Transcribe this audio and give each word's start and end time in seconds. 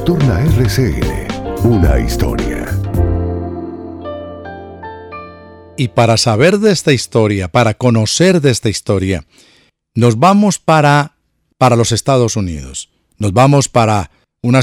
En 0.00 0.06
Nocturna 0.06 0.40
RCN, 0.40 1.64
una 1.64 1.98
historia. 1.98 2.66
Y 5.76 5.88
para 5.88 6.16
saber 6.16 6.58
de 6.58 6.72
esta 6.72 6.92
historia, 6.92 7.48
para 7.48 7.74
conocer 7.74 8.40
de 8.40 8.50
esta 8.50 8.68
historia, 8.68 9.26
nos 9.94 10.18
vamos 10.18 10.58
para, 10.58 11.16
para 11.58 11.76
los 11.76 11.92
Estados 11.92 12.36
Unidos. 12.36 12.88
Nos 13.18 13.32
vamos 13.32 13.68
para 13.68 14.10
una, 14.42 14.60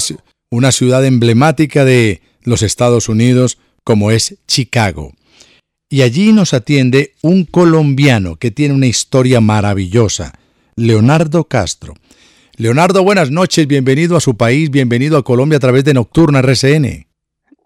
una 0.50 0.72
ciudad 0.72 1.06
emblemática 1.06 1.86
de 1.86 2.22
los 2.42 2.64
Estados 2.64 3.08
Unidos 3.08 3.60
como 3.84 4.12
es 4.12 4.38
Chicago. 4.48 5.14
Y 5.90 6.02
allí 6.02 6.34
nos 6.34 6.54
atiende 6.54 7.14
un 7.22 7.46
colombiano 7.46 8.38
que 8.38 8.52
tiene 8.52 8.74
una 8.74 8.88
historia 8.88 9.40
maravillosa, 9.40 10.34
Leonardo 10.76 11.44
Castro. 11.46 11.94
Leonardo, 12.60 13.04
buenas 13.04 13.30
noches, 13.30 13.68
bienvenido 13.68 14.18
a 14.18 14.20
su 14.20 14.36
país, 14.36 14.72
bienvenido 14.72 15.20
a 15.20 15.24
Colombia 15.24 15.58
a 15.58 15.60
través 15.60 15.84
de 15.84 15.94
Nocturna 15.94 16.40
RCN. 16.40 17.06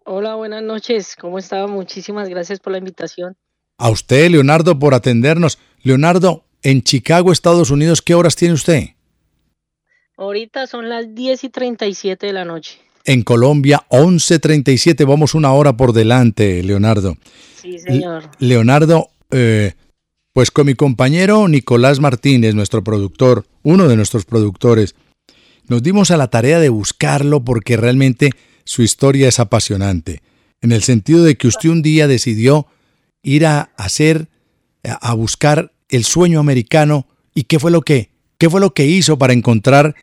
Hola, 0.03 0.36
buenas 0.36 0.61
noches, 0.64 1.16
¿cómo 1.16 1.39
está? 1.39 1.66
Muchísimas 1.66 2.28
gracias 2.28 2.59
por 2.59 2.73
la 2.73 2.80
invitación. 2.80 3.38
A 3.78 3.89
usted, 3.89 4.30
Leonardo, 4.30 4.78
por 4.78 4.94
atendernos. 4.94 5.59
Leonardo, 5.81 6.44
en 6.62 6.81
Chicago, 6.81 7.31
Estados 7.31 7.72
Unidos, 7.72 8.02
¿qué 8.02 8.16
horas 8.16 8.36
tiene 8.36 8.53
usted? 8.53 8.89
Ahorita 10.17 10.67
son 10.67 10.89
las 10.89 11.16
10 11.16 11.45
y 11.45 11.50
37 11.50 12.25
de 12.25 12.34
la 12.34 12.44
noche. 12.44 12.78
En 13.06 13.22
Colombia, 13.22 13.86
11.37, 13.88 15.08
vamos 15.08 15.36
una 15.36 15.53
hora 15.53 15.78
por 15.78 15.94
delante, 15.94 16.62
Leonardo. 16.64 17.16
Sí, 17.56 17.80
señor. 17.80 18.30
Leonardo, 18.39 19.08
eh, 19.31 19.72
pues 20.33 20.51
con 20.51 20.67
mi 20.67 20.75
compañero 20.75 21.47
Nicolás 21.47 21.99
Martínez, 21.99 22.55
nuestro 22.55 22.83
productor, 22.83 23.45
uno 23.63 23.87
de 23.87 23.95
nuestros 23.95 24.25
productores, 24.25 24.95
nos 25.67 25.83
dimos 25.83 26.11
a 26.11 26.17
la 26.17 26.29
tarea 26.29 26.59
de 26.59 26.69
buscarlo 26.69 27.43
porque 27.43 27.77
realmente 27.77 28.31
su 28.63 28.81
historia 28.81 29.27
es 29.27 29.39
apasionante, 29.39 30.21
en 30.61 30.71
el 30.71 30.83
sentido 30.83 31.23
de 31.23 31.35
que 31.35 31.47
usted 31.47 31.69
un 31.69 31.81
día 31.81 32.07
decidió 32.07 32.67
ir 33.23 33.45
a 33.45 33.72
hacer, 33.78 34.29
a 34.83 35.13
buscar 35.13 35.73
el 35.89 36.03
sueño 36.06 36.39
americano 36.39 37.07
y 37.33 37.44
qué 37.44 37.59
fue 37.59 37.72
lo 37.72 37.81
que, 37.81 38.09
qué 38.38 38.50
fue 38.50 38.61
lo 38.61 38.73
que 38.73 38.85
hizo 38.85 39.17
para 39.17 39.33
encontrar 39.33 39.95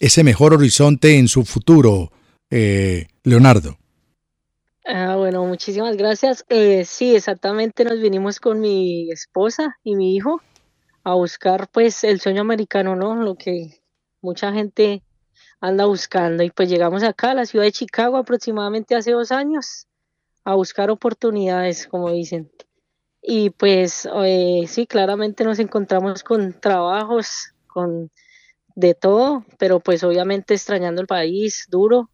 ese 0.00 0.24
mejor 0.24 0.54
horizonte 0.54 1.18
en 1.18 1.28
su 1.28 1.44
futuro, 1.44 2.12
eh, 2.50 3.06
Leonardo. 3.24 3.78
Ah, 4.88 5.16
bueno, 5.16 5.44
muchísimas 5.44 5.96
gracias. 5.96 6.44
Eh, 6.48 6.84
sí, 6.84 7.16
exactamente 7.16 7.84
nos 7.84 8.00
vinimos 8.00 8.38
con 8.38 8.60
mi 8.60 9.10
esposa 9.10 9.76
y 9.82 9.96
mi 9.96 10.14
hijo 10.14 10.40
a 11.04 11.14
buscar 11.14 11.68
pues 11.72 12.04
el 12.04 12.20
sueño 12.20 12.42
americano, 12.42 12.96
¿no? 12.96 13.16
Lo 13.16 13.36
que 13.36 13.80
mucha 14.22 14.52
gente 14.52 15.02
anda 15.60 15.86
buscando. 15.86 16.42
Y 16.44 16.50
pues 16.50 16.68
llegamos 16.70 17.02
acá 17.02 17.32
a 17.32 17.34
la 17.34 17.46
ciudad 17.46 17.64
de 17.64 17.72
Chicago 17.72 18.16
aproximadamente 18.16 18.94
hace 18.96 19.12
dos 19.12 19.32
años 19.32 19.88
a 20.44 20.54
buscar 20.54 20.90
oportunidades, 20.90 21.88
como 21.88 22.12
dicen. 22.12 22.50
Y 23.22 23.50
pues 23.50 24.08
eh, 24.24 24.64
sí, 24.68 24.86
claramente 24.86 25.44
nos 25.44 25.58
encontramos 25.58 26.22
con 26.22 26.60
trabajos, 26.60 27.54
con 27.66 28.10
de 28.76 28.94
todo, 28.94 29.44
pero 29.58 29.80
pues 29.80 30.04
obviamente 30.04 30.54
extrañando 30.54 31.00
el 31.02 31.08
país, 31.08 31.66
duro, 31.70 32.10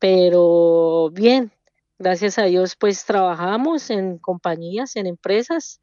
pero 0.00 1.10
bien, 1.12 1.52
gracias 2.00 2.38
a 2.38 2.44
Dios, 2.44 2.74
pues 2.76 3.04
trabajamos 3.04 3.90
en 3.90 4.18
compañías, 4.18 4.96
en 4.96 5.06
empresas 5.06 5.80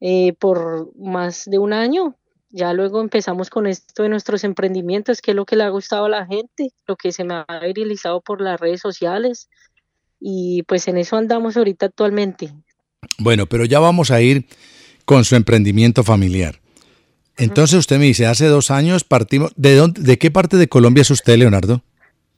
eh, 0.00 0.32
por 0.34 0.96
más 0.96 1.44
de 1.44 1.58
un 1.58 1.72
año. 1.72 2.16
Ya 2.50 2.72
luego 2.72 3.02
empezamos 3.02 3.50
con 3.50 3.66
esto 3.66 4.04
de 4.04 4.08
nuestros 4.08 4.44
emprendimientos, 4.44 5.20
que 5.20 5.32
es 5.32 5.36
lo 5.36 5.44
que 5.44 5.56
le 5.56 5.64
ha 5.64 5.68
gustado 5.68 6.06
a 6.06 6.08
la 6.08 6.26
gente, 6.26 6.70
lo 6.86 6.96
que 6.96 7.12
se 7.12 7.24
me 7.24 7.34
ha 7.34 7.60
viralizado 7.74 8.22
por 8.22 8.40
las 8.40 8.58
redes 8.58 8.80
sociales. 8.80 9.50
Y 10.18 10.62
pues 10.62 10.88
en 10.88 10.96
eso 10.96 11.16
andamos 11.16 11.56
ahorita 11.56 11.86
actualmente. 11.86 12.50
Bueno, 13.18 13.46
pero 13.46 13.64
ya 13.64 13.80
vamos 13.80 14.10
a 14.10 14.22
ir 14.22 14.46
con 15.04 15.24
su 15.24 15.36
emprendimiento 15.36 16.04
familiar. 16.04 16.60
Entonces 17.36 17.78
usted 17.78 17.98
me 17.98 18.06
dice, 18.06 18.26
hace 18.26 18.46
dos 18.46 18.70
años 18.70 19.04
partimos. 19.04 19.52
¿De, 19.56 19.74
dónde, 19.74 20.00
de 20.00 20.18
qué 20.18 20.30
parte 20.30 20.56
de 20.56 20.68
Colombia 20.68 21.02
es 21.02 21.10
usted, 21.10 21.36
Leonardo? 21.36 21.82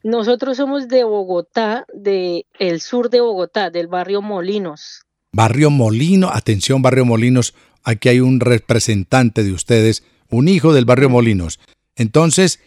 Nosotros 0.02 0.56
somos 0.56 0.88
de 0.88 1.04
Bogotá, 1.04 1.84
del 1.92 2.46
el 2.58 2.80
sur 2.80 3.10
de 3.10 3.20
Bogotá, 3.20 3.70
del 3.70 3.86
barrio 3.86 4.22
Molinos. 4.22 5.02
Barrio 5.32 5.70
Molino, 5.70 6.30
atención 6.32 6.82
Barrio 6.82 7.04
Molinos, 7.04 7.54
aquí 7.84 8.08
hay 8.08 8.20
un 8.20 8.40
representante 8.40 9.44
de 9.44 9.52
ustedes, 9.52 10.02
un 10.30 10.48
hijo 10.48 10.72
del 10.72 10.86
Barrio 10.86 11.10
Molinos. 11.10 11.60
Entonces, 11.96 12.60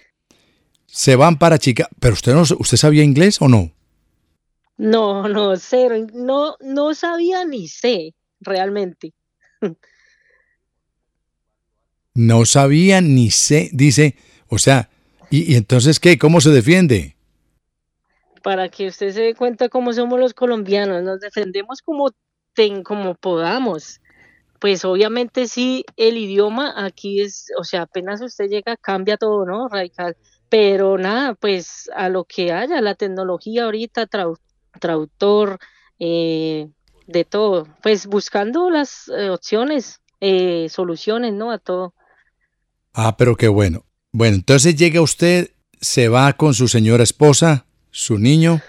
se 0.85 1.16
van 1.16 1.39
para 1.39 1.57
Chica, 1.57 1.89
pero 1.99 2.13
usted 2.13 2.33
no, 2.33 2.41
usted 2.41 2.77
sabía 2.77 3.03
inglés 3.03 3.41
o 3.41 3.47
no? 3.47 3.71
No, 4.77 5.27
no, 5.27 5.55
cero, 5.57 5.95
no, 6.13 6.55
no 6.61 6.94
sabía 6.94 7.45
ni 7.45 7.67
sé, 7.67 8.13
realmente. 8.41 9.13
No 12.13 12.45
sabía 12.45 13.01
ni 13.01 13.31
sé, 13.31 13.71
dice, 13.73 14.15
o 14.47 14.59
sea, 14.59 14.91
¿y, 15.31 15.51
y 15.51 15.55
entonces 15.55 16.00
qué? 16.00 16.19
¿Cómo 16.19 16.41
se 16.41 16.51
defiende? 16.51 17.12
Para 18.43 18.69
que 18.69 18.87
usted 18.87 19.11
se 19.11 19.21
dé 19.21 19.35
cuenta 19.35 19.69
cómo 19.69 19.93
somos 19.93 20.19
los 20.19 20.33
colombianos, 20.33 21.01
nos 21.01 21.21
defendemos 21.21 21.81
como, 21.81 22.11
ten, 22.53 22.83
como 22.83 23.15
podamos. 23.15 24.01
Pues 24.59 24.85
obviamente 24.85 25.47
sí, 25.47 25.85
el 25.97 26.17
idioma 26.17 26.73
aquí 26.85 27.21
es, 27.21 27.47
o 27.57 27.63
sea, 27.63 27.83
apenas 27.83 28.21
usted 28.21 28.49
llega, 28.49 28.77
cambia 28.77 29.17
todo, 29.17 29.45
¿no? 29.45 29.67
Radical. 29.69 30.15
Pero 30.49 30.97
nada, 30.97 31.35
pues 31.35 31.89
a 31.95 32.09
lo 32.09 32.25
que 32.25 32.51
haya, 32.51 32.79
la 32.81 32.95
tecnología 32.95 33.63
ahorita, 33.63 34.07
traductor, 34.79 35.57
eh, 35.99 36.69
de 37.07 37.25
todo, 37.25 37.67
pues 37.81 38.07
buscando 38.07 38.69
las 38.69 39.07
eh, 39.07 39.29
opciones, 39.29 40.01
eh, 40.19 40.67
soluciones, 40.69 41.33
¿no? 41.33 41.51
A 41.51 41.57
todo. 41.57 41.93
Ah, 42.93 43.15
pero 43.17 43.35
qué 43.35 43.47
bueno. 43.47 43.85
Bueno, 44.11 44.35
entonces 44.35 44.75
llega 44.75 45.01
usted, 45.01 45.51
se 45.81 46.09
va 46.09 46.33
con 46.33 46.53
su 46.53 46.68
señora 46.68 47.03
esposa, 47.03 47.65
su 47.94 48.18
niño. 48.18 48.60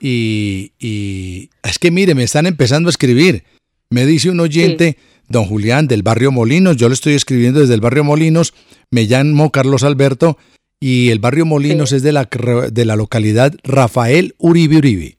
Y, 0.00 0.72
y, 0.78 1.50
es 1.62 1.78
que 1.78 1.90
mire, 1.90 2.14
me 2.14 2.22
están 2.22 2.46
empezando 2.46 2.88
a 2.88 2.90
escribir. 2.90 3.44
Me 3.90 4.06
dice 4.06 4.30
un 4.30 4.40
oyente, 4.40 4.96
sí. 4.98 5.24
don 5.28 5.44
Julián, 5.44 5.86
del 5.86 6.02
barrio 6.02 6.32
Molinos, 6.32 6.76
yo 6.78 6.88
le 6.88 6.94
estoy 6.94 7.12
escribiendo 7.12 7.60
desde 7.60 7.74
el 7.74 7.82
barrio 7.82 8.04
Molinos, 8.04 8.54
me 8.90 9.04
llamo 9.04 9.50
Carlos 9.50 9.82
Alberto 9.82 10.38
y 10.80 11.10
el 11.10 11.18
barrio 11.18 11.44
Molinos 11.44 11.90
sí. 11.90 11.96
es 11.96 12.02
de 12.02 12.12
la, 12.12 12.28
de 12.70 12.84
la 12.86 12.96
localidad 12.96 13.52
Rafael 13.62 14.34
Uribe 14.38 14.78
Uribe. 14.78 15.18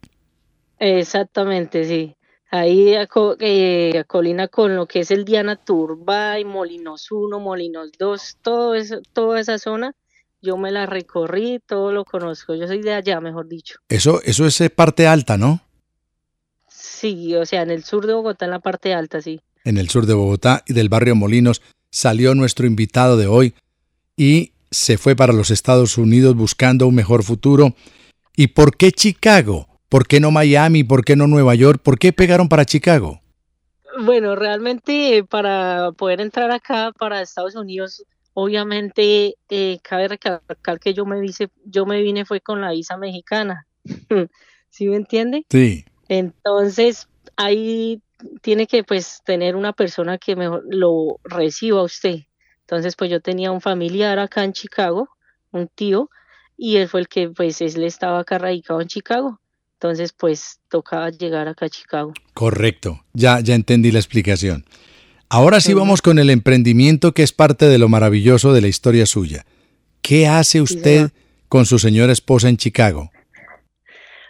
Exactamente, 0.79 1.85
sí. 1.85 2.15
Ahí 2.49 2.93
eh, 3.39 4.03
colina 4.07 4.47
con 4.47 4.75
lo 4.75 4.85
que 4.87 5.01
es 5.01 5.11
el 5.11 5.25
Diana 5.25 5.55
Turbay, 5.55 6.45
Molinos 6.45 7.11
1, 7.11 7.39
Molinos 7.39 7.91
2, 7.97 8.37
todo 8.41 8.75
eso, 8.75 9.01
toda 9.13 9.39
esa 9.39 9.57
zona 9.57 9.93
yo 10.43 10.57
me 10.57 10.71
la 10.71 10.85
recorrí, 10.85 11.59
todo 11.65 11.93
lo 11.93 12.03
conozco. 12.03 12.53
Yo 12.53 12.67
soy 12.67 12.81
de 12.81 12.93
allá, 12.93 13.21
mejor 13.21 13.47
dicho. 13.47 13.79
Eso, 13.87 14.21
eso 14.23 14.45
es 14.45 14.61
parte 14.75 15.07
alta, 15.07 15.37
¿no? 15.37 15.61
Sí, 16.67 17.33
o 17.35 17.45
sea, 17.45 17.61
en 17.61 17.71
el 17.71 17.83
sur 17.85 18.05
de 18.05 18.13
Bogotá, 18.13 18.45
en 18.45 18.51
la 18.51 18.59
parte 18.59 18.93
alta, 18.93 19.21
sí. 19.21 19.39
En 19.63 19.77
el 19.77 19.89
sur 19.89 20.05
de 20.05 20.13
Bogotá 20.13 20.63
y 20.67 20.73
del 20.73 20.89
barrio 20.89 21.15
Molinos 21.15 21.61
salió 21.89 22.35
nuestro 22.35 22.67
invitado 22.67 23.15
de 23.15 23.27
hoy 23.27 23.53
y 24.17 24.51
se 24.69 24.97
fue 24.97 25.15
para 25.15 25.31
los 25.31 25.49
Estados 25.49 25.97
Unidos 25.97 26.35
buscando 26.35 26.87
un 26.87 26.95
mejor 26.95 27.23
futuro. 27.23 27.73
¿Y 28.35 28.47
por 28.47 28.75
qué 28.75 28.91
Chicago? 28.91 29.67
¿Por 29.87 30.07
qué 30.07 30.19
no 30.19 30.31
Miami? 30.31 30.83
¿Por 30.83 31.05
qué 31.05 31.15
no 31.15 31.27
Nueva 31.27 31.55
York? 31.55 31.81
¿Por 31.81 31.97
qué 31.97 32.11
pegaron 32.11 32.49
para 32.49 32.65
Chicago? 32.65 33.21
Bueno, 34.01 34.35
realmente 34.35 35.23
para 35.29 35.91
poder 35.93 36.19
entrar 36.19 36.51
acá, 36.51 36.91
para 36.97 37.21
Estados 37.21 37.55
Unidos, 37.55 38.03
obviamente 38.33 39.35
eh, 39.49 39.79
cabe 39.81 40.07
recalcar 40.07 40.79
que 40.79 40.93
yo 40.93 41.05
me, 41.05 41.19
vine, 41.19 41.33
yo 41.65 41.85
me 41.85 42.01
vine 42.01 42.25
fue 42.25 42.41
con 42.41 42.61
la 42.61 42.71
visa 42.71 42.97
mexicana. 42.97 43.67
¿Sí 44.69 44.87
me 44.87 44.95
entiende? 44.95 45.45
Sí. 45.49 45.85
Entonces, 46.09 47.07
ahí 47.35 48.01
tiene 48.41 48.67
que 48.67 48.83
pues 48.83 49.21
tener 49.25 49.55
una 49.55 49.73
persona 49.73 50.17
que 50.17 50.35
mejor 50.35 50.63
lo 50.69 51.19
reciba 51.23 51.81
a 51.81 51.83
usted. 51.83 52.21
Entonces, 52.61 52.95
pues 52.95 53.11
yo 53.11 53.19
tenía 53.21 53.51
un 53.51 53.61
familiar 53.61 54.19
acá 54.19 54.43
en 54.43 54.53
Chicago, 54.53 55.09
un 55.51 55.67
tío, 55.67 56.09
y 56.57 56.77
él 56.77 56.87
fue 56.87 57.01
el 57.01 57.07
que 57.07 57.29
pues 57.29 57.61
él 57.61 57.83
estaba 57.83 58.19
acá 58.19 58.37
radicado 58.37 58.81
en 58.81 58.87
Chicago. 58.87 59.39
Entonces, 59.73 60.13
pues 60.13 60.61
tocaba 60.69 61.09
llegar 61.09 61.47
acá 61.49 61.65
a 61.65 61.69
Chicago. 61.69 62.13
Correcto, 62.33 63.03
ya, 63.13 63.41
ya 63.41 63.53
entendí 63.53 63.91
la 63.91 63.99
explicación. 63.99 64.65
Ahora 65.33 65.59
sí 65.61 65.73
vamos 65.73 66.03
con 66.03 66.19
el 66.19 66.29
emprendimiento 66.29 67.11
que 67.15 67.23
es 67.23 67.33
parte 67.33 67.65
de 67.65 67.79
lo 67.79 67.89
maravilloso 67.89 68.53
de 68.53 68.61
la 68.61 68.67
historia 68.67 69.07
suya. 69.07 69.47
¿Qué 70.03 70.27
hace 70.27 70.61
usted 70.61 71.09
con 71.49 71.65
su 71.65 71.79
señora 71.79 72.13
esposa 72.13 72.49
en 72.49 72.57
Chicago? 72.57 73.09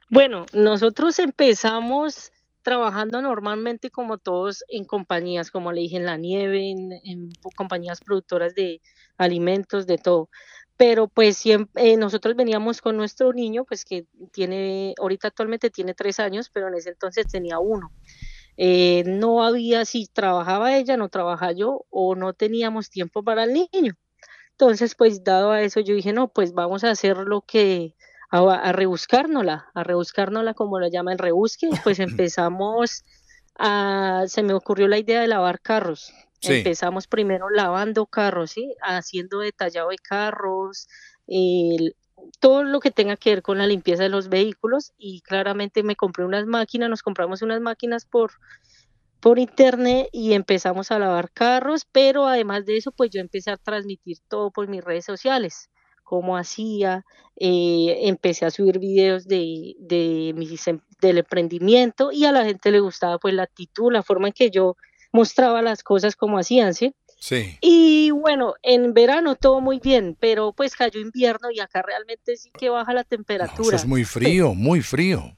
Bueno, 0.09 0.45
nosotros 0.53 1.19
empezamos 1.19 2.31
trabajando 2.61 3.21
normalmente 3.21 3.89
como 3.89 4.17
todos 4.17 4.63
en 4.69 4.85
compañías, 4.85 5.51
como 5.51 5.73
le 5.73 5.81
dije, 5.81 5.97
en 5.97 6.05
la 6.05 6.15
nieve, 6.15 6.71
en, 6.71 7.31
compañías 7.57 7.99
productoras 7.99 8.55
de 8.55 8.79
alimentos, 9.17 9.85
de 9.85 9.97
todo. 9.97 10.29
Pero 10.77 11.09
pues 11.09 11.35
siempre, 11.35 11.91
eh, 11.91 11.97
nosotros 11.97 12.33
veníamos 12.37 12.79
con 12.79 12.95
nuestro 12.95 13.33
niño, 13.33 13.65
pues 13.65 13.83
que 13.83 14.05
tiene, 14.31 14.95
ahorita 14.97 15.27
actualmente 15.27 15.69
tiene 15.69 15.95
tres 15.95 16.21
años, 16.21 16.49
pero 16.49 16.69
en 16.69 16.75
ese 16.75 16.91
entonces 16.91 17.27
tenía 17.27 17.59
uno. 17.59 17.91
Eh, 18.57 19.03
no 19.05 19.43
había, 19.43 19.85
si 19.85 20.07
trabajaba 20.07 20.77
ella, 20.77 20.97
no 20.97 21.09
trabajaba 21.09 21.51
yo, 21.51 21.85
o 21.89 22.15
no 22.15 22.33
teníamos 22.33 22.89
tiempo 22.89 23.23
para 23.23 23.43
el 23.45 23.53
niño. 23.53 23.93
Entonces, 24.51 24.95
pues 24.95 25.23
dado 25.23 25.51
a 25.51 25.61
eso, 25.61 25.79
yo 25.79 25.95
dije, 25.95 26.13
no, 26.13 26.27
pues 26.27 26.53
vamos 26.53 26.83
a 26.83 26.91
hacer 26.91 27.17
lo 27.17 27.41
que 27.41 27.95
a, 28.29 28.39
a 28.39 28.71
rebuscárnosla, 28.71 29.71
a 29.73 29.83
rebuscárnosla 29.83 30.53
como 30.53 30.79
lo 30.79 30.87
llama 30.87 31.11
el 31.11 31.19
rebusque, 31.19 31.69
pues 31.83 31.99
empezamos 32.27 33.03
a, 33.57 34.23
se 34.27 34.43
me 34.43 34.53
ocurrió 34.53 34.87
la 34.87 34.97
idea 34.97 35.21
de 35.21 35.27
lavar 35.27 35.59
carros. 35.61 36.13
Empezamos 36.41 37.07
primero 37.07 37.49
lavando 37.49 38.05
carros, 38.05 38.51
¿sí? 38.51 38.75
haciendo 38.81 39.39
detallado 39.39 39.89
de 39.89 39.97
carros, 39.97 40.89
todo 42.39 42.63
lo 42.63 42.79
que 42.79 42.91
tenga 42.91 43.17
que 43.17 43.31
ver 43.31 43.41
con 43.41 43.57
la 43.57 43.67
limpieza 43.67 44.03
de 44.03 44.09
los 44.09 44.29
vehículos 44.29 44.93
y 44.97 45.21
claramente 45.21 45.83
me 45.83 45.95
compré 45.95 46.25
unas 46.25 46.45
máquinas, 46.45 46.89
nos 46.89 47.03
compramos 47.03 47.41
unas 47.41 47.61
máquinas 47.61 48.05
por, 48.05 48.31
por 49.19 49.39
internet 49.39 50.09
y 50.11 50.33
empezamos 50.33 50.91
a 50.91 50.99
lavar 50.99 51.31
carros, 51.31 51.85
pero 51.91 52.27
además 52.27 52.65
de 52.65 52.77
eso, 52.77 52.91
pues 52.91 53.09
yo 53.11 53.21
empecé 53.21 53.51
a 53.51 53.57
transmitir 53.57 54.17
todo 54.27 54.51
por 54.51 54.67
mis 54.67 54.83
redes 54.83 55.05
sociales 55.05 55.69
cómo 56.03 56.37
hacía, 56.37 57.05
eh, 57.37 58.07
empecé 58.07 58.45
a 58.45 58.51
subir 58.51 58.77
videos 58.77 59.27
de, 59.27 59.75
de 59.79 60.29
em, 60.29 60.79
del 61.01 61.17
emprendimiento 61.17 62.11
y 62.11 62.25
a 62.25 62.31
la 62.31 62.45
gente 62.45 62.71
le 62.71 62.79
gustaba 62.81 63.17
pues 63.17 63.33
la 63.33 63.43
actitud, 63.43 63.91
la 63.91 64.03
forma 64.03 64.27
en 64.27 64.33
que 64.33 64.51
yo 64.51 64.75
mostraba 65.11 65.61
las 65.61 65.81
cosas 65.83 66.15
como 66.15 66.37
hacían, 66.37 66.73
¿sí? 66.73 66.93
Sí. 67.23 67.57
Y 67.61 68.11
bueno, 68.11 68.55
en 68.63 68.93
verano 68.93 69.37
todo 69.37 69.61
muy 69.61 69.79
bien, 69.79 70.17
pero 70.19 70.51
pues 70.51 70.75
cayó 70.75 70.99
invierno 70.99 71.51
y 71.51 71.61
acá 71.61 71.81
realmente 71.81 72.35
sí 72.35 72.51
que 72.51 72.67
baja 72.67 72.93
la 72.93 73.05
temperatura. 73.05 73.77
es 73.77 73.85
muy 73.85 74.03
frío, 74.03 74.53
muy 74.53 74.81
frío. 74.81 75.37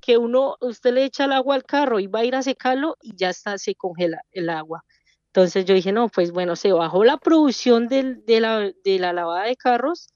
Que 0.00 0.18
uno, 0.18 0.56
usted 0.60 0.92
le 0.92 1.04
echa 1.04 1.26
el 1.26 1.32
agua 1.32 1.54
al 1.54 1.62
carro 1.62 2.00
y 2.00 2.08
va 2.08 2.18
a 2.18 2.24
ir 2.24 2.34
a 2.34 2.42
secarlo 2.42 2.96
y 3.00 3.14
ya 3.14 3.30
está, 3.30 3.56
se 3.56 3.76
congela 3.76 4.22
el 4.32 4.50
agua. 4.50 4.84
Entonces 5.28 5.64
yo 5.64 5.76
dije, 5.76 5.92
no, 5.92 6.08
pues 6.08 6.32
bueno, 6.32 6.56
se 6.56 6.72
bajó 6.72 7.04
la 7.04 7.18
producción 7.18 7.86
de, 7.86 8.40
la, 8.40 8.72
de 8.84 8.98
la 8.98 9.12
lavada 9.12 9.44
de 9.44 9.54
carros, 9.54 10.08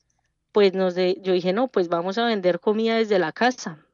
pues 0.51 0.75
nos 0.75 0.97
de, 0.97 1.21
yo 1.23 1.35
dije, 1.35 1.53
no, 1.53 1.69
pues 1.69 1.89
vamos 1.89 2.19
a 2.19 2.25
vender 2.25 2.59
comida 2.59 2.97
desde 2.97 3.21
la 3.21 3.31
casa. 3.31 3.87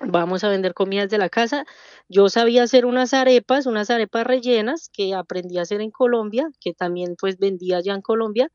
Vamos 0.00 0.44
a 0.44 0.48
vender 0.48 0.74
comida 0.74 1.02
desde 1.02 1.18
la 1.18 1.28
casa. 1.28 1.64
Yo 2.08 2.28
sabía 2.28 2.62
hacer 2.62 2.86
unas 2.86 3.14
arepas, 3.14 3.66
unas 3.66 3.90
arepas 3.90 4.26
rellenas 4.26 4.90
que 4.92 5.14
aprendí 5.14 5.58
a 5.58 5.62
hacer 5.62 5.80
en 5.80 5.90
Colombia, 5.90 6.48
que 6.60 6.72
también 6.72 7.16
pues 7.18 7.38
vendía 7.38 7.78
allá 7.78 7.94
en 7.94 8.02
Colombia. 8.02 8.50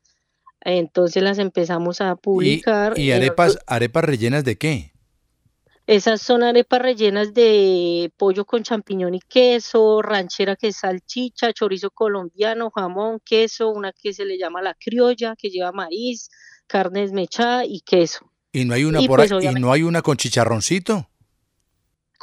Entonces 0.60 1.22
las 1.22 1.38
empezamos 1.38 2.00
a 2.00 2.16
publicar. 2.16 2.98
¿Y, 2.98 3.12
arepas, 3.12 3.58
arepas 3.66 4.04
rellenas 4.04 4.44
de 4.44 4.56
qué? 4.56 4.94
Esas 5.86 6.22
son 6.22 6.42
arepas 6.42 6.80
rellenas 6.80 7.34
de 7.34 8.10
pollo 8.16 8.46
con 8.46 8.62
champiñón 8.62 9.14
y 9.14 9.20
queso, 9.20 10.00
ranchera 10.00 10.56
que 10.56 10.68
es 10.68 10.76
salchicha, 10.76 11.52
chorizo 11.52 11.90
colombiano, 11.90 12.70
jamón, 12.70 13.20
queso, 13.22 13.68
una 13.68 13.92
que 13.92 14.14
se 14.14 14.24
le 14.24 14.38
llama 14.38 14.62
la 14.62 14.74
criolla, 14.74 15.34
que 15.36 15.50
lleva 15.50 15.72
maíz, 15.72 16.30
carne 16.66 17.00
desmechada 17.00 17.66
y 17.66 17.80
queso. 17.80 18.30
¿Y 18.50 18.64
no 18.64 18.72
hay 18.72 18.84
una 18.84 19.02
por 19.02 19.18
pues, 19.18 19.32
ahí, 19.32 19.46
¿y 19.46 19.60
no 19.60 19.72
hay 19.72 19.82
una 19.82 20.00
con 20.00 20.16
chicharroncito? 20.16 21.06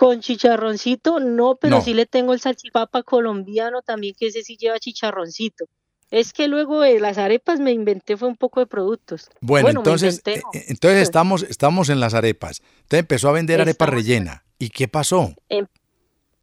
Con 0.01 0.19
chicharroncito 0.19 1.19
no, 1.19 1.57
pero 1.62 1.80
sí 1.80 1.94
le 1.94 2.07
tengo 2.07 2.33
el 2.33 2.39
salchipapa 2.39 3.03
colombiano 3.03 3.83
también, 3.83 4.15
que 4.18 4.25
ese 4.25 4.42
sí 4.42 4.57
lleva 4.57 4.80
chicharroncito. 4.80 5.65
Es 6.09 6.33
que 6.33 6.48
luego 6.48 6.81
de 6.81 7.00
las 7.00 7.19
arepas 7.19 7.59
me 7.59 7.71
inventé 7.71 8.18
fue 8.18 8.27
un 8.27 8.36
poco 8.36 8.62
de 8.62 8.65
productos. 8.65 9.30
Bueno, 9.42 9.69
entonces, 9.69 10.24
eh, 10.25 10.42
entonces 10.69 11.03
estamos, 11.03 11.44
estamos 11.44 11.89
en 11.89 12.00
las 12.00 12.15
arepas. 12.15 12.63
Usted 12.80 12.98
empezó 12.98 13.30
a 13.30 13.33
vender 13.33 13.62
arepas 13.62 13.89
rellena. 13.89 14.44
¿Y 14.57 14.69
qué 14.69 14.88
pasó? 14.88 15.36
Em, 15.50 15.68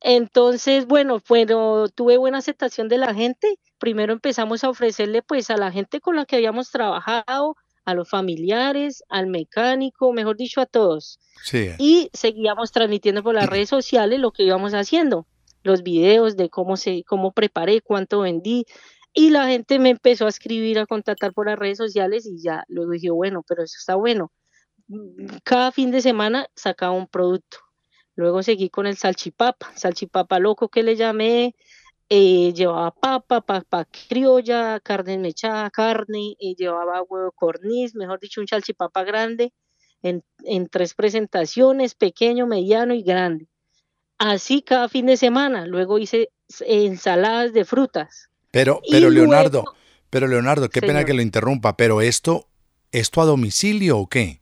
entonces, 0.02 0.86
bueno, 0.86 1.20
bueno, 1.28 1.88
tuve 1.88 2.16
buena 2.16 2.38
aceptación 2.38 2.86
de 2.86 2.98
la 2.98 3.12
gente. 3.12 3.58
Primero 3.80 4.12
empezamos 4.12 4.62
a 4.62 4.70
ofrecerle 4.70 5.22
pues 5.22 5.50
a 5.50 5.56
la 5.56 5.72
gente 5.72 6.00
con 6.00 6.14
la 6.14 6.26
que 6.26 6.36
habíamos 6.36 6.70
trabajado, 6.70 7.56
a 7.88 7.94
los 7.94 8.10
familiares, 8.10 9.02
al 9.08 9.28
mecánico, 9.28 10.12
mejor 10.12 10.36
dicho, 10.36 10.60
a 10.60 10.66
todos. 10.66 11.18
Sí. 11.42 11.70
Y 11.78 12.10
seguíamos 12.12 12.70
transmitiendo 12.70 13.22
por 13.22 13.34
las 13.34 13.46
redes 13.50 13.70
sociales 13.70 14.20
lo 14.20 14.30
que 14.30 14.42
íbamos 14.42 14.74
haciendo, 14.74 15.26
los 15.62 15.82
videos 15.82 16.36
de 16.36 16.50
cómo 16.50 16.76
se, 16.76 17.02
cómo 17.04 17.32
preparé, 17.32 17.80
cuánto 17.80 18.20
vendí, 18.20 18.66
y 19.14 19.30
la 19.30 19.48
gente 19.48 19.78
me 19.78 19.88
empezó 19.88 20.26
a 20.26 20.28
escribir, 20.28 20.78
a 20.78 20.84
contactar 20.84 21.32
por 21.32 21.46
las 21.46 21.58
redes 21.58 21.78
sociales 21.78 22.26
y 22.26 22.42
ya 22.42 22.62
luego 22.68 22.90
dije, 22.90 23.08
bueno, 23.08 23.42
pero 23.48 23.62
eso 23.62 23.76
está 23.78 23.94
bueno. 23.94 24.32
Cada 25.42 25.72
fin 25.72 25.90
de 25.90 26.02
semana 26.02 26.46
sacaba 26.54 26.92
un 26.92 27.06
producto. 27.06 27.56
Luego 28.16 28.42
seguí 28.42 28.68
con 28.68 28.86
el 28.86 28.98
salchipapa, 28.98 29.72
salchipapa 29.76 30.38
loco 30.38 30.68
que 30.68 30.82
le 30.82 30.94
llamé, 30.94 31.54
eh, 32.08 32.52
llevaba 32.54 32.90
papa, 32.90 33.40
papa 33.40 33.86
criolla, 34.08 34.80
carne 34.80 35.18
mechada, 35.18 35.70
carne, 35.70 36.36
y 36.38 36.54
llevaba 36.56 37.02
huevo 37.02 37.32
corniz, 37.32 37.94
mejor 37.94 38.20
dicho, 38.20 38.40
un 38.40 38.48
salchipapa 38.48 39.04
grande 39.04 39.52
en, 40.02 40.24
en 40.44 40.68
tres 40.68 40.94
presentaciones, 40.94 41.94
pequeño, 41.94 42.46
mediano 42.46 42.94
y 42.94 43.02
grande. 43.02 43.48
Así 44.18 44.62
cada 44.62 44.88
fin 44.88 45.06
de 45.06 45.16
semana. 45.16 45.66
Luego 45.66 45.98
hice 45.98 46.30
ensaladas 46.60 47.52
de 47.52 47.64
frutas, 47.64 48.28
pero, 48.50 48.80
pero 48.90 49.10
Leonardo, 49.10 49.64
pero 50.10 50.26
Leonardo, 50.26 50.70
qué 50.70 50.80
pena 50.80 51.04
que 51.04 51.14
lo 51.14 51.22
interrumpa, 51.22 51.76
pero 51.76 52.00
esto, 52.00 52.48
¿esto 52.92 53.20
a 53.20 53.26
domicilio 53.26 53.98
o 53.98 54.08
qué? 54.08 54.40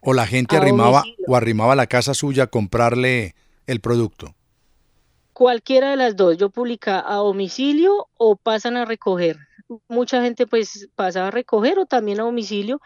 ¿O 0.00 0.14
la 0.14 0.26
gente 0.26 0.56
arrimaba 0.56 1.04
o 1.26 1.36
arrimaba 1.36 1.74
a 1.74 1.76
la 1.76 1.86
casa 1.86 2.14
suya 2.14 2.44
a 2.44 2.46
comprarle 2.46 3.34
el 3.66 3.80
producto? 3.80 4.34
Cualquiera 5.34 5.90
de 5.90 5.96
las 5.96 6.14
dos, 6.14 6.38
yo 6.38 6.48
publicaba 6.48 7.12
a 7.12 7.16
domicilio 7.16 8.06
o 8.16 8.36
pasan 8.36 8.76
a 8.76 8.84
recoger. 8.84 9.36
Mucha 9.88 10.22
gente 10.22 10.46
pues 10.46 10.88
pasaba 10.94 11.26
a 11.26 11.30
recoger 11.32 11.80
o 11.80 11.86
también 11.86 12.20
a 12.20 12.22
domicilio. 12.22 12.80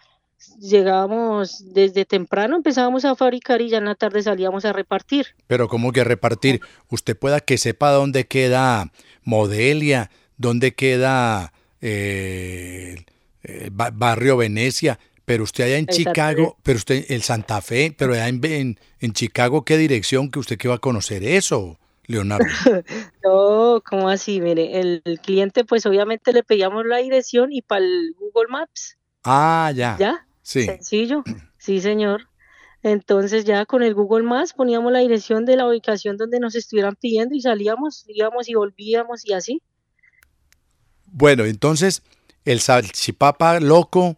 Llegábamos 0.59 1.63
desde 1.75 2.07
temprano, 2.07 2.57
empezábamos 2.57 3.05
a 3.05 3.15
fabricar 3.17 3.61
y 3.61 3.69
ya 3.69 3.77
en 3.77 3.85
la 3.85 3.95
tarde 3.95 4.23
salíamos 4.23 4.65
a 4.65 4.73
repartir. 4.73 5.27
Pero 5.47 5.69
¿cómo 5.69 5.93
que 5.93 6.05
repartir? 6.05 6.63
Usted 6.89 7.19
pueda 7.19 7.41
que 7.41 7.59
sepa 7.59 7.91
dónde 7.91 8.27
queda 8.27 8.93
Modelia, 9.25 10.11
dónde 10.39 10.73
queda 10.75 11.53
eh, 11.83 13.05
Barrio 13.71 14.39
Venecia, 14.39 14.99
pero 15.27 15.45
usted 15.45 15.65
allá 15.65 15.77
en 15.77 15.87
Chicago, 15.87 16.57
pero 16.63 16.79
usted 16.79 17.05
el 17.11 17.21
Santa 17.21 17.61
Fe, 17.61 17.95
pero 17.95 18.15
allá 18.15 18.29
en, 18.29 18.79
en, 19.01 19.13
Chicago, 19.13 19.67
¿qué 19.67 19.77
dirección 19.77 20.31
que 20.31 20.39
usted 20.39 20.57
que 20.57 20.69
va 20.69 20.77
a 20.77 20.79
conocer 20.79 21.23
eso, 21.25 21.79
Leonardo? 22.09 22.45
no, 23.25 23.83
¿cómo 23.89 24.09
así? 24.09 24.41
Mire, 24.41 24.81
el, 24.81 25.03
cliente 25.23 25.65
pues 25.65 25.87
obviamente 25.87 26.33
le 26.33 26.43
pedíamos 26.43 26.85
la 26.87 26.97
dirección 26.97 27.53
y 27.53 27.63
para 27.63 27.85
el 27.85 28.15
Google 28.19 28.49
Maps. 28.49 28.99
Ah, 29.23 29.71
ya. 29.75 29.97
¿Ya? 29.99 30.27
Sí. 30.43 30.65
Sencillo. 30.65 31.23
Sí, 31.61 31.81
señor. 31.81 32.29
Entonces 32.85 33.45
ya 33.45 33.67
con 33.67 33.83
el 33.83 33.93
Google 33.93 34.23
Maps 34.23 34.53
poníamos 34.55 34.93
la 34.93 35.01
dirección 35.01 35.45
de 35.45 35.57
la 35.57 35.67
ubicación 35.67 36.17
donde 36.17 36.39
nos 36.39 36.55
estuvieran 36.55 36.95
pidiendo 36.95 37.35
y 37.35 37.41
salíamos, 37.41 38.05
íbamos 38.07 38.49
y 38.49 38.55
volvíamos 38.55 39.27
y 39.27 39.33
así. 39.33 39.61
Bueno, 41.07 41.45
entonces 41.45 42.03
el 42.45 42.61
salchipapa 42.61 43.59
loco 43.61 44.17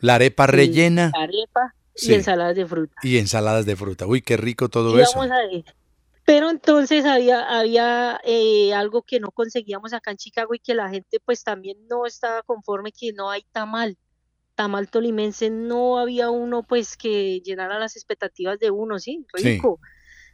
La 0.00 0.16
arepa 0.16 0.48
rellena. 0.48 1.12
Arepa 1.14 1.74
Sí. 1.94 2.10
y 2.10 2.14
ensaladas 2.16 2.56
de 2.56 2.66
fruta. 2.66 2.94
Y 3.02 3.18
ensaladas 3.18 3.64
de 3.64 3.76
fruta. 3.76 4.06
Uy, 4.06 4.22
qué 4.22 4.36
rico 4.36 4.68
todo 4.68 4.98
Y 4.98 5.02
eso. 5.02 5.18
vamos 5.18 5.30
a 5.30 5.46
ver. 5.46 5.64
Pero 6.24 6.50
entonces 6.50 7.04
había, 7.04 7.58
había 7.58 8.20
eh, 8.24 8.72
algo 8.74 9.02
que 9.02 9.18
no 9.18 9.30
conseguíamos 9.32 9.92
acá 9.92 10.12
en 10.12 10.18
Chicago 10.18 10.54
y 10.54 10.60
que 10.60 10.74
la 10.74 10.88
gente 10.88 11.18
pues 11.24 11.42
también 11.42 11.78
no 11.88 12.06
estaba 12.06 12.42
conforme 12.42 12.92
que 12.92 13.12
no 13.12 13.30
hay 13.30 13.44
tamal. 13.50 13.98
Tamal 14.54 14.88
tolimense 14.88 15.50
no 15.50 15.98
había 15.98 16.30
uno 16.30 16.62
pues 16.62 16.96
que 16.96 17.40
llenara 17.40 17.78
las 17.78 17.96
expectativas 17.96 18.58
de 18.58 18.70
uno, 18.70 18.98
¿sí? 18.98 19.26
Sí. 19.34 19.54
Rico. 19.54 19.80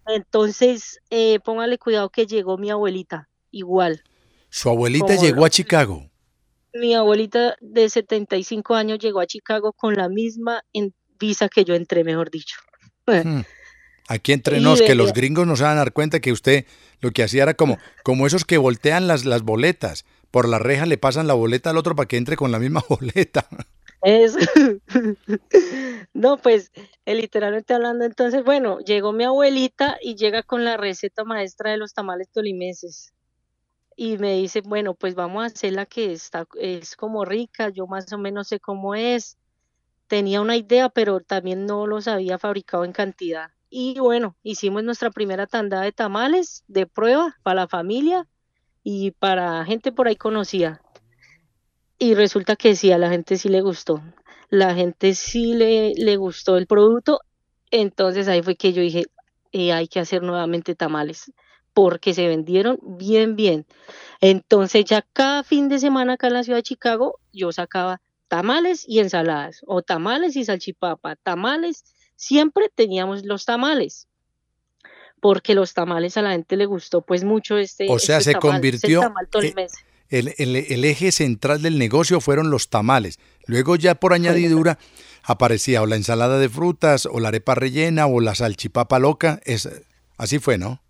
Entonces, 0.07 1.00
eh, 1.11 1.38
póngale 1.40 1.78
cuidado 1.78 2.11
que 2.11 2.26
llegó 2.26 2.59
mi 2.59 2.71
abuelita, 2.71 3.28
igual. 3.50 4.02
Su 4.50 4.71
abuelita 4.71 5.16
llegó 5.16 5.45
a 5.45 5.50
Chicago. 5.50 6.11
Mi 6.75 6.95
abuelita 6.95 7.57
de 7.61 7.88
75 7.88 8.75
años 8.75 8.99
llegó 8.99 9.21
a 9.21 9.26
Chicago 9.26 9.73
con 9.73 9.95
la 9.95 10.09
misma 10.09 10.62
visa 11.18 11.49
que 11.49 11.64
yo 11.64 11.75
entré, 11.75 12.04
mejor 12.04 12.30
dicho. 12.30 12.57
Hmm. 13.07 13.40
Aquí 14.08 14.32
entre 14.32 14.60
nos, 14.60 14.80
que 14.80 14.94
los 14.94 15.12
gringos 15.12 15.46
no 15.46 15.54
se 15.54 15.64
van 15.64 15.72
a 15.72 15.80
dar 15.80 15.92
cuenta 15.92 16.18
que 16.20 16.32
usted 16.32 16.64
lo 17.00 17.10
que 17.10 17.22
hacía 17.22 17.42
era 17.42 17.54
como, 17.54 17.78
como 18.02 18.26
esos 18.26 18.46
que 18.46 18.56
voltean 18.56 19.06
las, 19.06 19.26
las 19.26 19.42
boletas. 19.42 20.06
Por 20.30 20.48
la 20.48 20.58
reja 20.58 20.86
le 20.86 20.96
pasan 20.96 21.26
la 21.26 21.34
boleta 21.34 21.70
al 21.70 21.76
otro 21.76 21.94
para 21.94 22.08
que 22.08 22.16
entre 22.16 22.36
con 22.36 22.50
la 22.50 22.58
misma 22.58 22.82
boleta. 22.88 23.46
Es... 24.02 24.34
No, 26.14 26.38
pues 26.38 26.72
eh, 27.04 27.14
literalmente 27.14 27.74
hablando, 27.74 28.04
entonces, 28.04 28.42
bueno, 28.42 28.80
llegó 28.80 29.12
mi 29.12 29.24
abuelita 29.24 29.98
y 30.00 30.16
llega 30.16 30.42
con 30.42 30.64
la 30.64 30.76
receta 30.76 31.22
maestra 31.22 31.70
de 31.70 31.76
los 31.76 31.94
tamales 31.94 32.28
tolimenses. 32.30 33.12
Y 33.94 34.18
me 34.18 34.34
dice, 34.34 34.62
bueno, 34.62 34.94
pues 34.94 35.14
vamos 35.14 35.42
a 35.42 35.46
hacer 35.46 35.74
la 35.74 35.86
que 35.86 36.12
está, 36.12 36.46
es 36.58 36.96
como 36.96 37.24
rica, 37.24 37.68
yo 37.68 37.86
más 37.86 38.12
o 38.12 38.18
menos 38.18 38.48
sé 38.48 38.58
cómo 38.58 38.94
es. 38.94 39.36
Tenía 40.08 40.40
una 40.40 40.56
idea, 40.56 40.88
pero 40.88 41.20
también 41.20 41.66
no 41.66 41.86
los 41.86 42.08
había 42.08 42.38
fabricado 42.38 42.84
en 42.84 42.92
cantidad. 42.92 43.50
Y 43.70 43.98
bueno, 43.98 44.37
hicimos 44.42 44.82
nuestra 44.82 45.10
primera 45.10 45.46
tanda 45.46 45.80
de 45.82 45.92
tamales 45.92 46.64
de 46.68 46.87
prueba 46.87 47.37
para 47.42 47.62
la 47.62 47.68
familia 47.68 48.26
y 48.82 49.10
para 49.12 49.64
gente 49.64 49.92
por 49.92 50.08
ahí 50.08 50.16
conocida. 50.16 50.80
Y 51.98 52.14
resulta 52.14 52.56
que 52.56 52.76
sí, 52.76 52.92
a 52.92 52.98
la 52.98 53.10
gente 53.10 53.37
sí 53.37 53.48
le 53.48 53.60
gustó. 53.60 54.02
La 54.50 54.75
gente 54.75 55.14
sí 55.14 55.54
le, 55.54 55.92
le 55.94 56.16
gustó 56.16 56.56
el 56.56 56.66
producto. 56.66 57.20
Entonces 57.70 58.28
ahí 58.28 58.42
fue 58.42 58.56
que 58.56 58.72
yo 58.72 58.80
dije, 58.80 59.06
eh, 59.52 59.72
hay 59.72 59.88
que 59.88 60.00
hacer 60.00 60.22
nuevamente 60.22 60.75
tamales, 60.75 61.32
porque 61.72 62.14
se 62.14 62.26
vendieron 62.28 62.78
bien, 62.82 63.37
bien. 63.37 63.66
Entonces 64.20 64.84
ya 64.84 65.02
cada 65.12 65.42
fin 65.42 65.68
de 65.68 65.78
semana 65.78 66.14
acá 66.14 66.28
en 66.28 66.34
la 66.34 66.44
ciudad 66.44 66.58
de 66.58 66.62
Chicago, 66.62 67.18
yo 67.32 67.52
sacaba 67.52 68.00
tamales 68.28 68.84
y 68.87 69.00
ensaladas, 69.00 69.62
o 69.66 69.82
tamales 69.82 70.37
y 70.37 70.44
salchipapa, 70.44 71.16
tamales, 71.16 71.84
siempre 72.18 72.68
teníamos 72.75 73.25
los 73.25 73.44
tamales, 73.46 74.08
porque 75.20 75.54
los 75.54 75.72
tamales 75.72 76.16
a 76.16 76.22
la 76.22 76.32
gente 76.32 76.56
le 76.56 76.66
gustó 76.66 77.00
pues 77.00 77.22
mucho 77.25 77.56
este, 77.56 77.87
O 77.88 77.98
sea, 77.98 78.18
este 78.18 78.32
se 78.32 78.38
tamal, 78.38 78.50
convirtió, 78.56 79.02
tolimense. 79.30 79.78
El, 80.10 80.34
el- 80.38 80.56
el 80.56 80.84
eje 80.84 81.12
central 81.12 81.62
del 81.62 81.78
negocio 81.78 82.20
fueron 82.20 82.50
los 82.50 82.70
tamales. 82.70 83.18
Luego 83.46 83.76
ya 83.76 83.94
por 83.94 84.12
añadidura 84.14 84.78
aparecía 85.22 85.82
o 85.82 85.87
la 85.87 85.96
ensalada 85.96 86.38
de 86.38 86.48
frutas, 86.48 87.06
o 87.06 87.20
la 87.20 87.28
arepa 87.28 87.54
rellena, 87.54 88.06
o 88.06 88.20
la 88.20 88.34
salchipapa 88.34 88.98
loca. 88.98 89.40
Es, 89.44 89.68
así 90.16 90.38
fue, 90.38 90.56
¿no? 90.58 90.80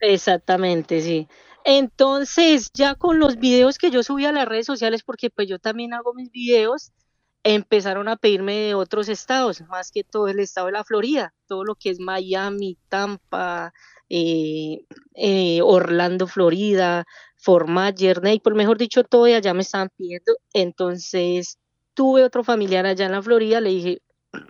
Exactamente, 0.00 1.02
sí. 1.02 1.28
Entonces, 1.64 2.70
ya 2.72 2.94
con 2.94 3.18
los 3.18 3.36
videos 3.36 3.76
que 3.76 3.90
yo 3.90 4.02
subí 4.02 4.24
a 4.24 4.32
las 4.32 4.48
redes 4.48 4.64
sociales, 4.66 5.02
porque 5.02 5.28
pues 5.28 5.46
yo 5.48 5.58
también 5.58 5.92
hago 5.92 6.14
mis 6.14 6.30
videos, 6.32 6.92
empezaron 7.42 8.08
a 8.08 8.16
pedirme 8.16 8.56
de 8.58 8.74
otros 8.74 9.08
estados, 9.08 9.62
más 9.68 9.90
que 9.90 10.04
todo 10.04 10.28
el 10.28 10.40
estado 10.40 10.66
de 10.66 10.72
la 10.72 10.84
Florida, 10.84 11.34
todo 11.46 11.64
lo 11.64 11.74
que 11.74 11.90
es 11.90 12.00
Miami, 12.00 12.78
Tampa, 12.88 13.72
eh, 14.08 14.84
eh, 15.14 15.60
Orlando, 15.62 16.26
Florida, 16.26 17.06
Fort 17.36 17.68
Myers, 17.68 18.22
Naples, 18.22 18.56
mejor 18.56 18.78
dicho, 18.78 19.04
todo 19.04 19.24
allá 19.24 19.54
me 19.54 19.62
estaban 19.62 19.90
pidiendo. 19.96 20.34
Entonces, 20.52 21.58
tuve 21.94 22.24
otro 22.24 22.44
familiar 22.44 22.86
allá 22.86 23.06
en 23.06 23.12
la 23.12 23.22
Florida, 23.22 23.60
le 23.60 23.70
dije, 23.70 24.02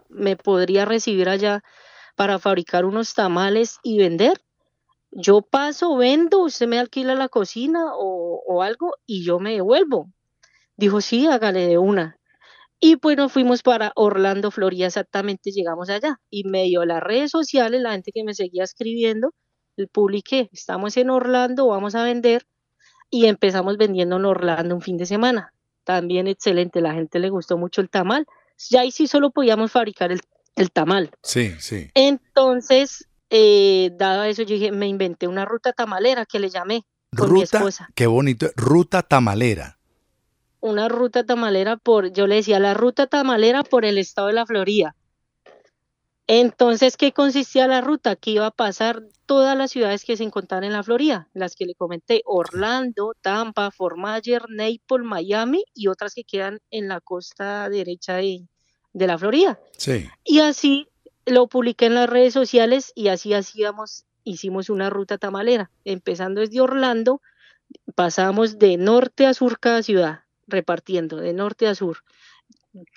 ¿me 0.08 0.36
podría 0.36 0.84
recibir 0.84 1.28
allá 1.28 1.62
para 2.16 2.38
fabricar 2.38 2.84
unos 2.84 3.14
tamales 3.14 3.78
y 3.82 3.98
vender? 3.98 4.40
yo 5.10 5.42
paso, 5.42 5.96
vendo, 5.96 6.40
usted 6.40 6.66
me 6.68 6.78
alquila 6.78 7.14
la 7.14 7.28
cocina 7.28 7.94
o, 7.94 8.42
o 8.46 8.62
algo 8.62 8.94
y 9.06 9.24
yo 9.24 9.38
me 9.38 9.54
devuelvo. 9.54 10.10
Dijo, 10.76 11.00
sí, 11.00 11.26
hágale 11.26 11.66
de 11.66 11.78
una. 11.78 12.17
Y 12.80 12.96
pues 12.96 13.16
nos 13.16 13.32
fuimos 13.32 13.62
para 13.62 13.92
Orlando, 13.96 14.50
Florida, 14.50 14.86
exactamente 14.86 15.50
llegamos 15.50 15.90
allá. 15.90 16.20
Y 16.30 16.44
medio 16.44 16.84
las 16.84 17.02
redes 17.02 17.30
sociales, 17.30 17.80
la 17.80 17.92
gente 17.92 18.12
que 18.12 18.22
me 18.24 18.34
seguía 18.34 18.62
escribiendo, 18.64 19.34
el 19.76 19.88
publiqué, 19.88 20.48
estamos 20.52 20.96
en 20.96 21.10
Orlando, 21.10 21.66
vamos 21.68 21.94
a 21.94 22.04
vender. 22.04 22.46
Y 23.10 23.26
empezamos 23.26 23.78
vendiendo 23.78 24.16
en 24.16 24.24
Orlando 24.26 24.74
un 24.74 24.82
fin 24.82 24.96
de 24.96 25.06
semana. 25.06 25.52
También 25.84 26.28
excelente, 26.28 26.80
la 26.80 26.92
gente 26.92 27.18
le 27.18 27.30
gustó 27.30 27.56
mucho 27.58 27.80
el 27.80 27.88
tamal. 27.90 28.26
Ya 28.70 28.82
ahí 28.82 28.90
sí 28.90 29.06
solo 29.06 29.30
podíamos 29.30 29.72
fabricar 29.72 30.12
el, 30.12 30.20
el 30.56 30.70
tamal. 30.70 31.10
Sí, 31.22 31.54
sí. 31.58 31.90
Entonces, 31.94 33.08
eh, 33.30 33.90
dado 33.96 34.24
eso, 34.24 34.42
yo 34.42 34.54
dije, 34.54 34.72
me 34.72 34.86
inventé 34.86 35.26
una 35.26 35.44
ruta 35.44 35.72
tamalera 35.72 36.26
que 36.26 36.38
le 36.38 36.50
llamé 36.50 36.82
con 37.16 37.32
mi 37.32 37.40
Ruta, 37.40 37.58
esposa. 37.58 37.88
qué 37.94 38.06
bonito. 38.06 38.48
Ruta 38.56 39.02
tamalera. 39.02 39.77
Una 40.60 40.88
ruta 40.88 41.24
tamalera 41.24 41.76
por, 41.76 42.12
yo 42.12 42.26
le 42.26 42.36
decía, 42.36 42.58
la 42.58 42.74
ruta 42.74 43.06
tamalera 43.06 43.62
por 43.62 43.84
el 43.84 43.98
estado 43.98 44.28
de 44.28 44.34
la 44.34 44.46
Florida. 44.46 44.96
Entonces, 46.26 46.96
¿qué 46.96 47.12
consistía 47.12 47.66
la 47.66 47.80
ruta? 47.80 48.14
Que 48.14 48.32
iba 48.32 48.46
a 48.46 48.50
pasar 48.50 49.02
todas 49.24 49.56
las 49.56 49.70
ciudades 49.70 50.04
que 50.04 50.16
se 50.16 50.24
encontraban 50.24 50.64
en 50.64 50.72
la 50.72 50.82
Florida, 50.82 51.28
las 51.32 51.56
que 51.56 51.64
le 51.64 51.74
comenté, 51.74 52.22
Orlando, 52.26 53.14
Tampa, 53.20 53.70
Fort 53.70 53.96
Myers, 53.96 54.44
Naples, 54.48 55.06
Miami 55.06 55.64
y 55.74 55.86
otras 55.88 56.14
que 56.14 56.24
quedan 56.24 56.60
en 56.70 56.88
la 56.88 57.00
costa 57.00 57.68
derecha 57.70 58.16
de, 58.16 58.46
de 58.92 59.06
la 59.06 59.16
Florida. 59.16 59.58
Sí. 59.76 60.08
Y 60.24 60.40
así 60.40 60.88
lo 61.24 61.46
publiqué 61.46 61.86
en 61.86 61.94
las 61.94 62.10
redes 62.10 62.34
sociales 62.34 62.92
y 62.94 63.08
así 63.08 63.32
hacíamos, 63.32 64.04
hicimos 64.24 64.68
una 64.68 64.90
ruta 64.90 65.16
tamalera, 65.16 65.70
empezando 65.84 66.40
desde 66.40 66.60
Orlando, 66.60 67.22
pasamos 67.94 68.58
de 68.58 68.76
norte 68.76 69.26
a 69.26 69.34
sur 69.34 69.58
cada 69.58 69.82
ciudad, 69.82 70.20
repartiendo 70.48 71.18
de 71.18 71.32
norte 71.32 71.68
a 71.68 71.74
sur. 71.74 71.98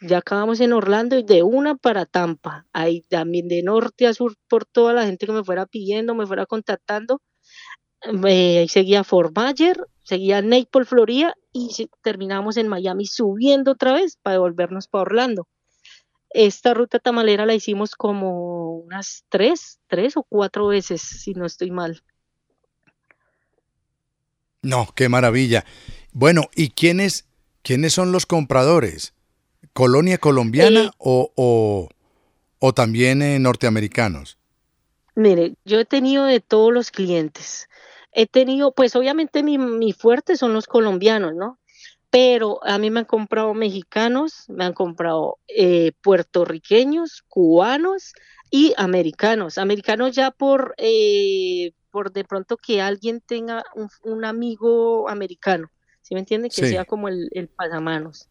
Ya 0.02 0.18
acabamos 0.18 0.60
en 0.60 0.74
Orlando 0.74 1.18
y 1.18 1.24
de 1.24 1.44
una 1.44 1.76
para 1.76 2.06
Tampa, 2.06 2.66
ahí 2.74 3.02
también 3.02 3.48
de 3.48 3.64
norte 3.64 4.08
a 4.08 4.14
sur 4.14 4.36
por 4.48 4.66
toda 4.66 4.94
la 4.94 5.06
gente 5.06 5.26
que 5.26 5.32
me 5.32 5.44
fuera 5.44 5.66
pidiendo, 5.66 6.16
me 6.16 6.26
fuera 6.26 6.46
contactando. 6.46 7.22
Eh, 8.28 8.66
seguía 8.68 9.04
Fort 9.04 9.36
Myers, 9.38 9.80
seguía 10.04 10.42
Naples, 10.42 10.88
Florida 10.88 11.36
y 11.54 11.70
terminamos 12.02 12.58
en 12.58 12.68
Miami 12.68 13.06
subiendo 13.06 13.72
otra 13.72 13.94
vez 13.94 14.18
para 14.22 14.34
devolvernos 14.34 14.88
para 14.88 15.04
Orlando. 15.04 15.48
Esta 16.30 16.74
ruta 16.74 17.00
tamalera 17.00 17.46
la 17.46 17.54
hicimos 17.54 17.96
como 17.96 18.78
unas 18.78 19.26
tres, 19.30 19.80
tres 19.88 20.16
o 20.16 20.24
cuatro 20.24 20.68
veces, 20.68 21.02
si 21.02 21.34
no 21.34 21.46
estoy 21.46 21.72
mal. 21.72 22.04
No, 24.62 24.88
qué 24.96 25.10
maravilla. 25.10 25.66
Bueno, 26.14 26.44
¿y 26.56 26.70
quiénes, 26.70 27.26
quiénes 27.64 27.94
son 27.94 28.12
los 28.12 28.26
compradores? 28.26 29.14
¿Colonia 29.74 30.18
colombiana 30.18 30.80
Eh, 30.82 30.92
o, 30.98 31.32
o, 31.36 31.90
o 32.60 32.74
también 32.74 33.22
eh, 33.22 33.40
norteamericanos? 33.40 34.38
Mire, 35.16 35.56
yo 35.66 35.80
he 35.80 35.86
tenido 35.86 36.26
de 36.26 36.40
todos 36.40 36.72
los 36.74 36.92
clientes. 36.92 37.68
He 38.14 38.28
tenido, 38.28 38.74
pues 38.74 38.96
obviamente 38.96 39.44
mi, 39.44 39.58
mi 39.58 39.94
fuerte 39.94 40.38
son 40.38 40.54
los 40.54 40.68
colombianos, 40.68 41.34
¿no? 41.36 41.60
Pero 42.10 42.60
a 42.66 42.78
mí 42.78 42.90
me 42.92 43.02
han 43.02 43.06
comprado 43.06 43.54
mexicanos, 43.54 44.46
me 44.50 44.66
han 44.66 44.74
comprado 44.74 45.40
eh, 45.48 45.94
puertorriqueños, 46.02 47.24
cubanos 47.30 48.14
y 48.50 48.74
americanos. 48.78 49.58
Americanos 49.58 50.16
ya 50.16 50.32
por, 50.32 50.74
eh, 50.78 51.72
por 51.90 52.12
de 52.12 52.26
pronto 52.26 52.58
que 52.58 52.82
alguien 52.82 53.22
tenga 53.22 53.64
un, 53.76 53.90
un 54.04 54.26
amigo 54.26 55.08
americano, 55.10 55.72
¿sí 56.12 56.16
me 56.16 56.20
entiende? 56.20 56.50
Que 56.50 56.56
Sí. 56.66 56.72
sea 56.72 56.84
como 56.84 57.08
el, 57.08 57.30
el 57.32 57.48
pasamanos. 57.48 58.28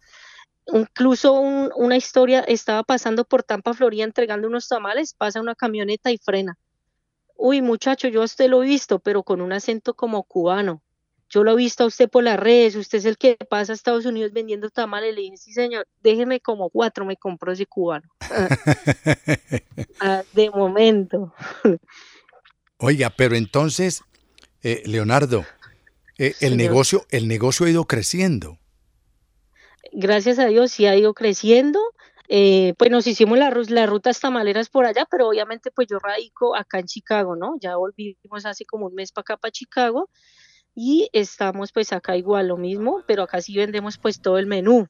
Incluso 0.66 1.32
un- 1.32 1.72
una 1.76 1.96
historia, 1.96 2.40
estaba 2.40 2.82
pasando 2.82 3.24
por 3.24 3.42
Tampa, 3.42 3.72
Florida, 3.72 4.04
entregando 4.04 4.46
unos 4.48 4.68
tamales, 4.68 5.14
pasa 5.14 5.40
una 5.40 5.54
camioneta 5.54 6.10
y 6.10 6.18
frena. 6.18 6.58
Uy, 7.36 7.62
muchacho, 7.62 8.06
yo 8.08 8.20
a 8.20 8.26
usted 8.26 8.50
lo 8.50 8.62
he 8.62 8.66
visto, 8.66 8.98
pero 8.98 9.22
con 9.22 9.40
un 9.40 9.54
acento 9.54 9.94
como 9.94 10.22
cubano. 10.24 10.82
Yo 11.30 11.42
lo 11.42 11.52
he 11.52 11.56
visto 11.56 11.84
a 11.84 11.86
usted 11.86 12.10
por 12.10 12.22
las 12.22 12.38
redes, 12.38 12.76
usted 12.76 12.98
es 12.98 13.06
el 13.06 13.16
que 13.16 13.38
pasa 13.48 13.72
a 13.72 13.76
Estados 13.76 14.04
Unidos 14.04 14.30
vendiendo 14.34 14.68
tamales. 14.68 15.14
Le 15.14 15.22
dije, 15.22 15.38
sí, 15.38 15.54
señor, 15.54 15.86
déjeme 16.02 16.38
como 16.40 16.68
cuatro, 16.68 17.06
me 17.06 17.16
compró 17.16 17.52
ese 17.52 17.64
cubano. 17.64 18.06
Ah, 20.02 20.22
de 20.32 20.50
momento. 20.50 21.32
Oiga, 22.78 23.08
pero 23.10 23.36
entonces, 23.36 24.02
eh, 24.62 24.82
Leonardo, 24.86 25.44
eh, 26.20 26.34
el 26.40 26.56
negocio, 26.56 27.06
el 27.10 27.28
negocio 27.28 27.66
ha 27.66 27.70
ido 27.70 27.84
creciendo. 27.86 28.58
Gracias 29.92 30.38
a 30.38 30.46
Dios 30.46 30.70
sí 30.70 30.86
ha 30.86 30.94
ido 30.94 31.14
creciendo 31.14 31.80
eh, 32.32 32.74
pues 32.78 32.92
nos 32.92 33.08
hicimos 33.08 33.36
la, 33.38 33.50
las 33.50 33.90
rutas 33.90 34.20
tamaleras 34.20 34.68
por 34.68 34.86
allá, 34.86 35.04
pero 35.10 35.26
obviamente 35.26 35.72
pues 35.72 35.88
yo 35.90 35.98
radico 35.98 36.54
acá 36.54 36.78
en 36.78 36.86
Chicago, 36.86 37.34
¿no? 37.34 37.56
Ya 37.60 37.74
volvimos 37.74 38.46
hace 38.46 38.64
como 38.64 38.86
un 38.86 38.94
mes 38.94 39.10
para 39.10 39.22
acá, 39.22 39.36
para 39.36 39.50
Chicago, 39.50 40.08
y 40.72 41.08
estamos 41.12 41.72
pues 41.72 41.92
acá 41.92 42.16
igual 42.16 42.46
lo 42.46 42.56
mismo, 42.56 43.02
pero 43.08 43.24
acá 43.24 43.40
sí 43.40 43.56
vendemos 43.56 43.98
pues 43.98 44.20
todo 44.22 44.38
el 44.38 44.46
menú, 44.46 44.86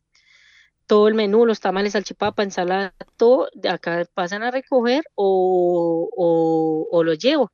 todo 0.87 1.09
el 1.09 1.15
menú, 1.15 1.47
los 1.47 1.61
tamales, 1.61 1.95
salchipapa, 1.95 2.43
ensalada, 2.43 2.95
todo, 3.17 3.49
de 3.55 3.71
acá 3.71 4.05
pasan 4.13 4.43
a 4.43 4.51
recoger 4.51 5.05
o, 5.15 6.11
o, 6.15 6.89
o 6.91 7.05
lo 7.05 7.15
llevo. 7.15 7.53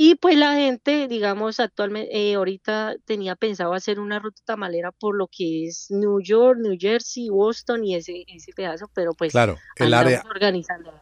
Y 0.00 0.14
pues 0.14 0.36
la 0.36 0.54
gente, 0.54 1.08
digamos, 1.08 1.58
actualmente, 1.58 2.16
eh, 2.16 2.36
ahorita 2.36 2.94
tenía 3.04 3.34
pensado 3.34 3.74
hacer 3.74 3.98
una 3.98 4.20
ruta 4.20 4.40
tamalera 4.44 4.92
por 4.92 5.16
lo 5.16 5.26
que 5.26 5.66
es 5.66 5.90
New 5.90 6.20
York, 6.22 6.60
New 6.62 6.76
Jersey, 6.78 7.30
Boston 7.30 7.84
y 7.84 7.96
ese, 7.96 8.24
ese 8.28 8.52
pedazo, 8.52 8.88
pero 8.94 9.12
pues 9.12 9.32
claro, 9.32 9.58
el 9.74 9.92
área, 9.94 10.22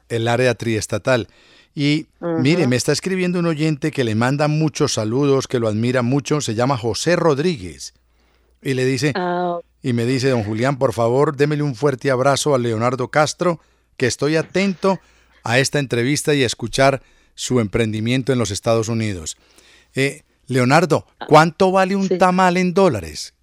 el 0.09 0.29
área 0.29 0.55
triestatal. 0.55 1.29
Y 1.75 2.07
mire, 2.21 2.67
me 2.67 2.76
está 2.76 2.93
escribiendo 2.93 3.38
un 3.38 3.45
oyente 3.45 3.91
que 3.91 4.03
le 4.03 4.15
manda 4.15 4.49
muchos 4.49 4.95
saludos, 4.95 5.47
que 5.47 5.59
lo 5.59 5.69
admira 5.69 6.00
mucho, 6.00 6.41
se 6.41 6.55
llama 6.55 6.79
José 6.79 7.17
Rodríguez. 7.17 7.93
Y 8.62 8.73
le 8.73 8.87
dice, 8.87 9.12
ah, 9.15 9.59
y 9.83 9.93
me 9.93 10.07
dice, 10.07 10.31
don 10.31 10.43
Julián, 10.43 10.79
por 10.79 10.95
favor, 10.95 11.37
démele 11.37 11.62
un 11.62 11.75
fuerte 11.75 12.11
abrazo 12.11 12.55
a 12.55 12.59
Leonardo 12.59 13.09
Castro, 13.09 13.61
que 13.99 14.07
estoy 14.07 14.37
atento 14.37 15.00
a 15.45 15.59
esta 15.59 15.81
entrevista 15.81 16.33
y 16.33 16.45
a 16.45 16.47
escuchar 16.47 17.03
su 17.37 17.61
emprendimiento 17.61 18.33
en 18.33 18.40
los 18.40 18.50
Estados 18.50 18.88
Unidos. 18.88 19.37
Eh, 19.95 20.23
Leonardo, 20.49 21.07
¿cuánto 21.28 21.71
vale 21.71 21.95
un 21.95 22.09
tamal 22.19 22.57
en 22.57 22.75
dólares? 22.75 23.35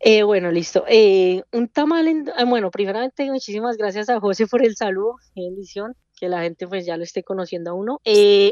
Eh, 0.00 0.22
bueno, 0.22 0.50
listo. 0.50 0.84
Eh, 0.88 1.42
un 1.52 1.68
tamal 1.68 2.08
en... 2.08 2.30
Ah, 2.36 2.44
bueno, 2.44 2.70
primeramente 2.70 3.30
muchísimas 3.30 3.76
gracias 3.76 4.08
a 4.08 4.18
José 4.18 4.46
por 4.46 4.64
el 4.64 4.76
saludo, 4.76 5.16
bendición, 5.34 5.94
que 6.18 6.28
la 6.28 6.42
gente 6.42 6.66
pues 6.66 6.84
ya 6.84 6.96
lo 6.96 7.04
esté 7.04 7.22
conociendo 7.22 7.70
a 7.70 7.74
uno. 7.74 8.00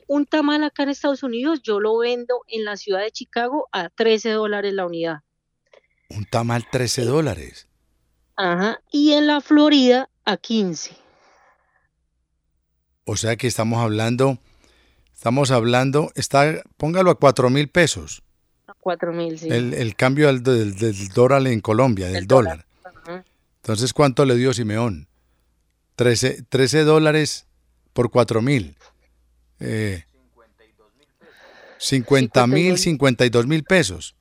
un 0.07 0.27
tamal 0.27 0.63
acá 0.65 0.85
en 0.85 0.91
Estados 0.91 1.23
Unidos 1.23 1.61
yo 1.63 1.81
lo 1.81 1.99
vendo 1.99 2.43
en 2.49 2.65
la 2.65 2.77
ciudad 2.77 3.01
de 3.01 3.11
Chicago 3.11 3.69
a 3.73 3.89
13 3.89 4.31
dólares 4.31 4.73
la 4.73 4.87
unidad. 4.87 5.19
Un 6.11 6.27
tamal 6.27 6.65
13 6.71 7.05
dólares. 7.05 7.69
Ajá, 8.37 8.81
y 8.91 9.13
en 9.13 9.27
la 9.27 9.41
Florida 9.41 10.09
a 10.25 10.37
15. 10.37 11.02
O 13.05 13.17
sea 13.17 13.37
que 13.37 13.47
estamos 13.47 13.81
hablando, 13.81 14.39
estamos 15.13 15.51
hablando, 15.51 16.13
está, 16.15 16.63
póngalo 16.77 17.11
a 17.11 17.15
cuatro 17.17 17.51
mil 17.51 17.69
pesos. 17.69 18.23
A 18.67 18.75
cuatro 18.75 19.13
mil, 19.13 19.39
sí. 19.39 19.49
El, 19.51 19.97
cambio 19.97 20.33
del, 20.33 20.75
dólar 21.15 21.47
en 21.49 21.61
Colombia, 21.61 22.09
del 22.09 22.27
dólar. 22.27 22.67
Entonces, 23.57 23.93
¿cuánto 23.93 24.25
le 24.25 24.37
dio 24.37 24.53
Simeón? 24.53 25.09
13, 25.97 26.43
13 26.49 26.85
dólares 26.85 27.47
por 27.93 28.11
cuatro 28.11 28.43
mil. 28.43 28.77
Eh, 29.61 30.05
50 31.79 32.47
mil, 32.47 32.79
52 32.79 33.47
mil 33.47 33.65
pesos. 33.65 34.15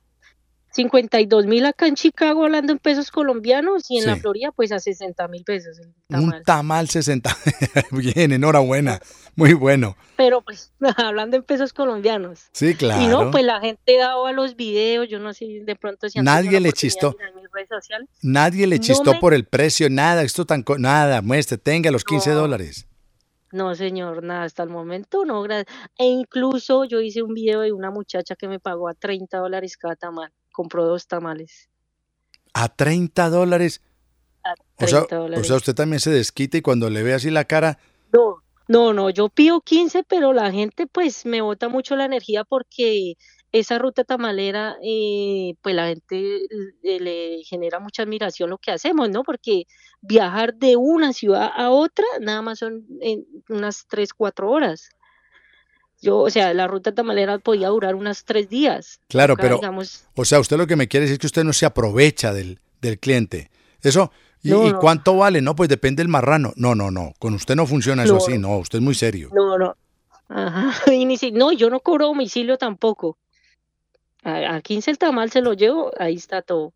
52 0.72 1.46
mil 1.46 1.66
acá 1.66 1.86
en 1.86 1.94
Chicago 1.94 2.44
hablando 2.44 2.72
en 2.72 2.78
pesos 2.78 3.10
colombianos 3.10 3.90
y 3.90 3.98
en 3.98 4.06
la 4.06 4.16
Florida 4.16 4.52
pues 4.52 4.72
a 4.72 4.78
60 4.80 5.28
mil 5.28 5.44
pesos. 5.44 5.80
Un 6.08 6.42
tamal 6.44 6.88
60. 6.88 7.36
Bien, 7.92 8.32
enhorabuena. 8.32 9.00
Muy 9.36 9.52
bueno. 9.52 9.96
Pero 10.16 10.40
pues 10.42 10.72
hablando 10.96 11.36
en 11.36 11.42
pesos 11.42 11.72
colombianos. 11.72 12.48
Sí, 12.52 12.74
claro. 12.74 13.02
Y 13.02 13.06
no, 13.06 13.30
pues 13.30 13.44
la 13.44 13.60
gente 13.60 13.96
daba 13.98 14.32
los 14.32 14.56
videos, 14.56 15.08
yo 15.08 15.18
no 15.18 15.34
sé 15.34 15.62
de 15.64 15.76
pronto 15.76 16.08
si 16.08 16.20
Nadie 16.20 16.60
le 16.60 16.72
chistó. 16.72 17.16
Nadie 18.22 18.66
le 18.66 18.80
chistó 18.80 19.18
por 19.20 19.34
el 19.34 19.44
precio, 19.44 19.90
nada, 19.90 20.22
esto 20.22 20.46
tan 20.46 20.64
nada, 20.78 21.20
muestre, 21.20 21.58
tenga 21.58 21.90
los 21.90 22.04
15 22.04 22.30
dólares. 22.30 22.86
No, 23.52 23.74
señor, 23.74 24.22
nada, 24.22 24.44
hasta 24.44 24.62
el 24.62 24.70
momento 24.70 25.26
no. 25.26 25.44
E 25.46 25.66
incluso 26.06 26.84
yo 26.84 27.02
hice 27.02 27.22
un 27.22 27.34
video 27.34 27.60
de 27.60 27.72
una 27.72 27.90
muchacha 27.90 28.34
que 28.34 28.48
me 28.48 28.58
pagó 28.58 28.88
a 28.88 28.94
30 28.94 29.36
dólares 29.36 29.76
cada 29.76 29.96
tamal 29.96 30.32
compró 30.52 30.84
dos 30.84 31.06
tamales. 31.06 31.68
¿A 32.54 32.68
30 32.68 33.30
dólares? 33.30 33.82
o, 34.76 34.86
sea, 34.86 35.02
o 35.02 35.44
sea, 35.44 35.56
usted 35.56 35.74
también 35.74 36.00
se 36.00 36.10
desquita 36.10 36.58
y 36.58 36.62
cuando 36.62 36.90
le 36.90 37.02
ve 37.02 37.14
así 37.14 37.30
la 37.30 37.44
cara... 37.44 37.78
No, 38.12 38.42
no, 38.68 38.92
no, 38.92 39.10
yo 39.10 39.28
pido 39.28 39.60
15, 39.60 40.04
pero 40.04 40.32
la 40.32 40.50
gente 40.50 40.86
pues 40.86 41.24
me 41.26 41.40
bota 41.40 41.68
mucho 41.68 41.96
la 41.96 42.04
energía 42.04 42.44
porque 42.44 43.16
esa 43.52 43.78
ruta 43.78 44.02
tamalera, 44.02 44.76
eh, 44.82 45.54
pues 45.60 45.74
la 45.74 45.88
gente 45.88 46.40
le 46.82 47.42
genera 47.44 47.80
mucha 47.80 48.02
admiración 48.02 48.48
lo 48.48 48.58
que 48.58 48.70
hacemos, 48.70 49.10
¿no? 49.10 49.22
Porque 49.24 49.64
viajar 50.00 50.54
de 50.54 50.76
una 50.76 51.12
ciudad 51.12 51.50
a 51.54 51.70
otra 51.70 52.06
nada 52.20 52.40
más 52.40 52.60
son 52.60 52.86
en 53.00 53.26
unas 53.48 53.86
3, 53.88 54.14
4 54.14 54.50
horas. 54.50 54.88
Yo, 56.02 56.18
o 56.18 56.30
sea, 56.30 56.52
la 56.52 56.66
ruta 56.66 56.92
tamalera 56.92 57.38
podía 57.38 57.68
durar 57.68 57.94
unos 57.94 58.24
tres 58.24 58.48
días. 58.48 59.00
Claro, 59.08 59.36
pero, 59.36 59.60
o 60.16 60.24
sea, 60.24 60.40
usted 60.40 60.56
lo 60.56 60.66
que 60.66 60.74
me 60.74 60.88
quiere 60.88 61.04
decir 61.04 61.14
es 61.14 61.18
que 61.20 61.28
usted 61.28 61.44
no 61.44 61.52
se 61.52 61.64
aprovecha 61.64 62.34
del, 62.34 62.58
del 62.80 62.98
cliente. 62.98 63.52
Eso, 63.80 64.10
¿y, 64.42 64.50
cuánto 64.80 65.16
vale? 65.16 65.40
No, 65.40 65.54
pues 65.54 65.68
depende 65.68 66.02
del 66.02 66.08
marrano. 66.08 66.52
No, 66.56 66.74
no, 66.74 66.90
no, 66.90 67.14
con 67.20 67.34
usted 67.34 67.54
no 67.54 67.66
funciona 67.66 68.02
eso 68.02 68.16
así, 68.16 68.36
no, 68.36 68.58
usted 68.58 68.78
es 68.78 68.84
muy 68.84 68.96
serio. 68.96 69.30
No, 69.32 69.56
no. 69.56 69.76
Ajá, 70.28 70.72
y 70.92 71.04
ni 71.04 71.16
si, 71.16 71.30
no, 71.30 71.52
yo 71.52 71.70
no 71.70 71.78
cobro 71.78 72.06
domicilio 72.06 72.58
tampoco. 72.58 73.16
A, 74.24 74.56
a 74.56 74.60
15 74.60 74.90
el 74.90 74.98
tamal 74.98 75.30
se 75.30 75.40
lo 75.40 75.52
llevo, 75.52 75.92
ahí 76.00 76.16
está 76.16 76.42
todo. 76.42 76.72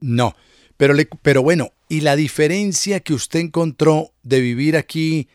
No, 0.00 0.34
pero, 0.76 0.92
le, 0.92 1.08
pero 1.22 1.42
bueno, 1.42 1.70
¿y 1.88 2.00
la 2.00 2.16
diferencia 2.16 2.98
que 2.98 3.14
usted 3.14 3.38
encontró 3.38 4.10
de 4.24 4.40
vivir 4.40 4.76
aquí 4.76 5.28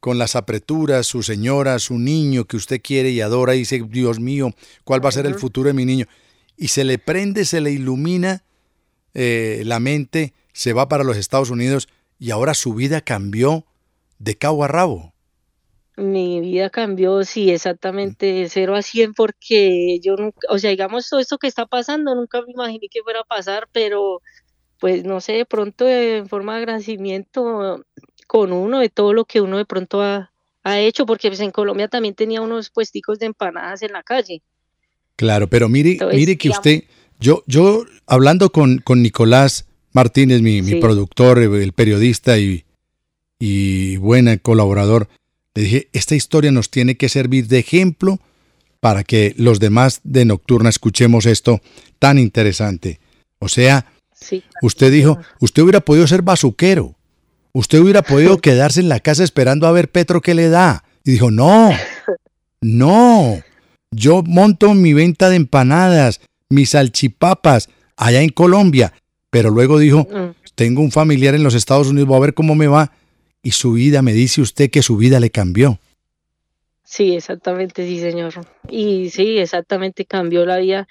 con 0.00 0.18
las 0.18 0.36
apreturas, 0.36 1.06
su 1.06 1.22
señora, 1.22 1.78
su 1.78 1.98
niño 1.98 2.44
que 2.44 2.56
usted 2.56 2.80
quiere 2.82 3.10
y 3.10 3.20
adora 3.20 3.54
y 3.54 3.60
dice, 3.60 3.82
Dios 3.88 4.20
mío, 4.20 4.52
¿cuál 4.84 5.04
va 5.04 5.08
a 5.08 5.12
ser 5.12 5.26
el 5.26 5.34
futuro 5.34 5.68
de 5.68 5.74
mi 5.74 5.84
niño? 5.84 6.06
Y 6.56 6.68
se 6.68 6.84
le 6.84 6.98
prende, 6.98 7.44
se 7.44 7.60
le 7.60 7.70
ilumina 7.72 8.44
eh, 9.14 9.62
la 9.64 9.80
mente, 9.80 10.32
se 10.52 10.72
va 10.72 10.88
para 10.88 11.04
los 11.04 11.16
Estados 11.16 11.50
Unidos 11.50 11.88
y 12.18 12.30
ahora 12.30 12.54
su 12.54 12.74
vida 12.74 13.00
cambió 13.00 13.64
de 14.18 14.36
cabo 14.36 14.64
a 14.64 14.68
rabo. 14.68 15.12
Mi 15.96 16.40
vida 16.40 16.70
cambió, 16.70 17.24
sí, 17.24 17.50
exactamente, 17.50 18.26
de 18.26 18.48
cero 18.48 18.76
a 18.76 18.82
cien, 18.82 19.14
porque 19.14 19.98
yo 20.00 20.14
nunca, 20.14 20.46
o 20.48 20.58
sea, 20.58 20.70
digamos, 20.70 21.08
todo 21.08 21.18
esto 21.18 21.38
que 21.38 21.48
está 21.48 21.66
pasando, 21.66 22.14
nunca 22.14 22.40
me 22.42 22.52
imaginé 22.52 22.86
que 22.88 23.02
fuera 23.02 23.20
a 23.20 23.24
pasar, 23.24 23.68
pero 23.72 24.22
pues 24.78 25.04
no 25.04 25.20
sé, 25.20 25.32
de 25.32 25.44
pronto 25.44 25.88
en 25.88 26.28
forma 26.28 26.54
de 26.54 26.58
agradecimiento 26.58 27.84
con 28.28 28.52
uno 28.52 28.78
de 28.78 28.90
todo 28.90 29.12
lo 29.12 29.24
que 29.24 29.40
uno 29.40 29.56
de 29.56 29.64
pronto 29.64 30.00
ha, 30.02 30.30
hecho, 30.64 31.06
porque 31.06 31.28
pues 31.28 31.40
en 31.40 31.50
Colombia 31.50 31.88
también 31.88 32.14
tenía 32.14 32.42
unos 32.42 32.68
puesticos 32.68 33.18
de 33.18 33.24
empanadas 33.24 33.80
en 33.80 33.92
la 33.92 34.02
calle. 34.02 34.42
Claro, 35.16 35.48
pero 35.48 35.70
mire, 35.70 35.96
mire 36.12 36.36
que 36.36 36.50
usted, 36.50 36.84
yo, 37.18 37.42
yo 37.46 37.86
hablando 38.06 38.52
con, 38.52 38.78
con 38.78 39.00
Nicolás 39.00 39.66
Martínez, 39.92 40.42
mi, 40.42 40.60
mi, 40.60 40.74
productor, 40.78 41.38
el 41.38 41.72
periodista 41.72 42.38
y, 42.38 42.66
y 43.38 43.96
buen 43.96 44.36
colaborador, 44.38 45.08
le 45.54 45.62
dije, 45.62 45.88
esta 45.94 46.14
historia 46.14 46.52
nos 46.52 46.68
tiene 46.68 46.98
que 46.98 47.08
servir 47.08 47.48
de 47.48 47.60
ejemplo 47.60 48.20
para 48.80 49.04
que 49.04 49.34
los 49.38 49.60
demás 49.60 50.02
de 50.04 50.26
Nocturna 50.26 50.68
escuchemos 50.68 51.24
esto 51.24 51.62
tan 51.98 52.18
interesante. 52.18 53.00
O 53.38 53.48
sea, 53.48 53.86
usted 54.60 54.92
dijo, 54.92 55.18
usted 55.40 55.62
hubiera 55.62 55.80
podido 55.80 56.06
ser 56.06 56.20
bazuquero, 56.20 56.97
Usted 57.52 57.78
hubiera 57.78 58.02
podido 58.02 58.38
quedarse 58.40 58.80
en 58.80 58.88
la 58.88 59.00
casa 59.00 59.24
esperando 59.24 59.66
a 59.66 59.72
ver 59.72 59.90
Petro 59.90 60.20
qué 60.20 60.34
le 60.34 60.48
da. 60.48 60.84
Y 61.04 61.12
dijo, 61.12 61.30
no, 61.30 61.70
no, 62.60 63.42
yo 63.90 64.22
monto 64.22 64.74
mi 64.74 64.92
venta 64.92 65.30
de 65.30 65.36
empanadas, 65.36 66.20
mis 66.50 66.70
salchipapas 66.70 67.68
allá 67.96 68.20
en 68.20 68.30
Colombia. 68.30 68.92
Pero 69.30 69.50
luego 69.50 69.78
dijo, 69.78 70.06
mm. 70.10 70.34
tengo 70.54 70.82
un 70.82 70.90
familiar 70.90 71.34
en 71.34 71.42
los 71.42 71.54
Estados 71.54 71.88
Unidos, 71.88 72.08
voy 72.08 72.18
a 72.18 72.20
ver 72.20 72.34
cómo 72.34 72.54
me 72.54 72.66
va. 72.66 72.92
Y 73.42 73.52
su 73.52 73.72
vida, 73.72 74.02
me 74.02 74.12
dice 74.12 74.40
usted 74.40 74.70
que 74.70 74.82
su 74.82 74.96
vida 74.96 75.20
le 75.20 75.30
cambió. 75.30 75.78
Sí, 76.84 77.14
exactamente, 77.14 77.86
sí, 77.86 78.00
señor. 78.00 78.34
Y 78.68 79.10
sí, 79.10 79.38
exactamente 79.38 80.04
cambió 80.04 80.44
la 80.44 80.58
vida 80.58 80.88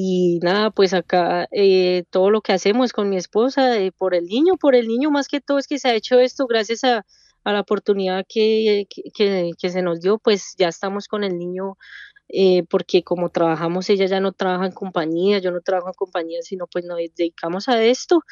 y 0.00 0.38
nada, 0.42 0.70
pues 0.70 0.94
acá 0.94 1.48
eh, 1.50 2.04
todo 2.10 2.30
lo 2.30 2.40
que 2.40 2.52
hacemos 2.52 2.92
con 2.92 3.10
mi 3.10 3.16
esposa, 3.16 3.78
eh, 3.80 3.90
por 3.90 4.14
el 4.14 4.26
niño, 4.26 4.56
por 4.56 4.76
el 4.76 4.86
niño 4.86 5.10
más 5.10 5.26
que 5.26 5.40
todo 5.40 5.58
es 5.58 5.66
que 5.66 5.80
se 5.80 5.88
ha 5.88 5.94
hecho 5.94 6.20
esto 6.20 6.46
gracias 6.46 6.84
a, 6.84 7.04
la 7.44 7.60
oportunidad 7.60 8.24
que, 8.28 8.86
que, 9.12 9.70
se 9.70 9.82
nos 9.82 10.00
dio, 10.00 10.18
pues 10.18 10.54
ya 10.56 10.68
estamos 10.68 11.08
con 11.08 11.24
el 11.24 11.36
niño, 11.36 11.78
eh, 12.28 12.62
porque 12.70 13.02
como 13.02 13.30
trabajamos, 13.30 13.90
ella 13.90 14.06
ya 14.06 14.20
no 14.20 14.32
trabaja 14.32 14.66
en 14.66 14.72
compañía, 14.72 15.38
yo 15.40 15.50
no 15.50 15.60
trabajo 15.62 15.88
en 15.88 15.94
compañía, 15.94 16.42
sino 16.42 16.68
pues 16.68 16.84
nos 16.84 16.98
dedicamos 17.16 17.68
a 17.68 17.82
esto. 17.82 18.22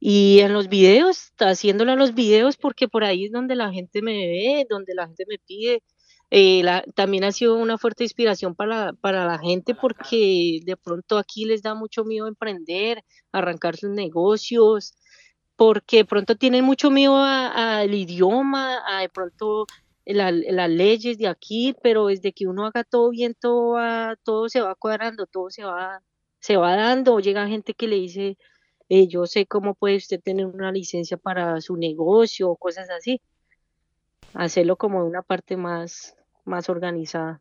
Y 0.00 0.40
en 0.40 0.52
los 0.54 0.68
videos, 0.68 1.32
haciéndolo 1.38 1.92
a 1.92 1.96
los 1.96 2.14
videos, 2.14 2.56
porque 2.56 2.88
por 2.88 3.04
ahí 3.04 3.26
es 3.26 3.32
donde 3.32 3.54
la 3.54 3.70
gente 3.72 4.02
me 4.02 4.26
ve, 4.26 4.66
donde 4.68 4.94
la 4.94 5.06
gente 5.06 5.24
me 5.28 5.38
pide, 5.38 5.82
eh, 6.30 6.62
también 6.94 7.24
ha 7.24 7.32
sido 7.32 7.56
una 7.56 7.78
fuerte 7.78 8.04
inspiración 8.04 8.54
para, 8.54 8.92
para 8.94 9.26
la 9.26 9.38
gente 9.38 9.74
porque 9.74 10.60
de 10.64 10.76
pronto 10.76 11.18
aquí 11.18 11.44
les 11.44 11.62
da 11.62 11.74
mucho 11.74 12.04
miedo 12.04 12.26
emprender, 12.26 13.04
arrancar 13.32 13.76
sus 13.76 13.90
negocios 13.90 14.94
porque 15.56 15.98
de 15.98 16.04
pronto 16.04 16.36
tienen 16.36 16.64
mucho 16.64 16.90
miedo 16.90 17.16
al 17.16 17.94
idioma, 17.94 18.82
a 18.86 19.02
de 19.02 19.08
pronto 19.08 19.66
las 20.04 20.70
leyes 20.70 21.18
de 21.18 21.28
aquí, 21.28 21.74
pero 21.82 22.06
desde 22.06 22.32
que 22.32 22.46
uno 22.46 22.66
haga 22.66 22.84
todo 22.84 23.10
bien, 23.10 23.34
todo, 23.40 23.76
todo 24.22 24.48
se 24.48 24.60
va 24.60 24.74
cuadrando, 24.74 25.26
todo 25.26 25.50
se 25.50 25.64
va, 25.64 26.02
se 26.40 26.56
va 26.56 26.76
dando. 26.76 27.20
Llega 27.20 27.46
gente 27.48 27.74
que 27.74 27.88
le 27.88 27.96
dice, 27.96 28.36
eh, 28.88 29.08
yo 29.08 29.26
sé 29.26 29.46
cómo 29.46 29.74
puede 29.74 29.96
usted 29.96 30.20
tener 30.22 30.46
una 30.46 30.72
licencia 30.72 31.16
para 31.16 31.60
su 31.60 31.76
negocio 31.76 32.50
o 32.50 32.56
cosas 32.56 32.90
así. 32.90 33.20
Hacerlo 34.34 34.76
como 34.76 35.04
una 35.04 35.22
parte 35.22 35.56
más, 35.56 36.16
más 36.44 36.68
organizada. 36.68 37.40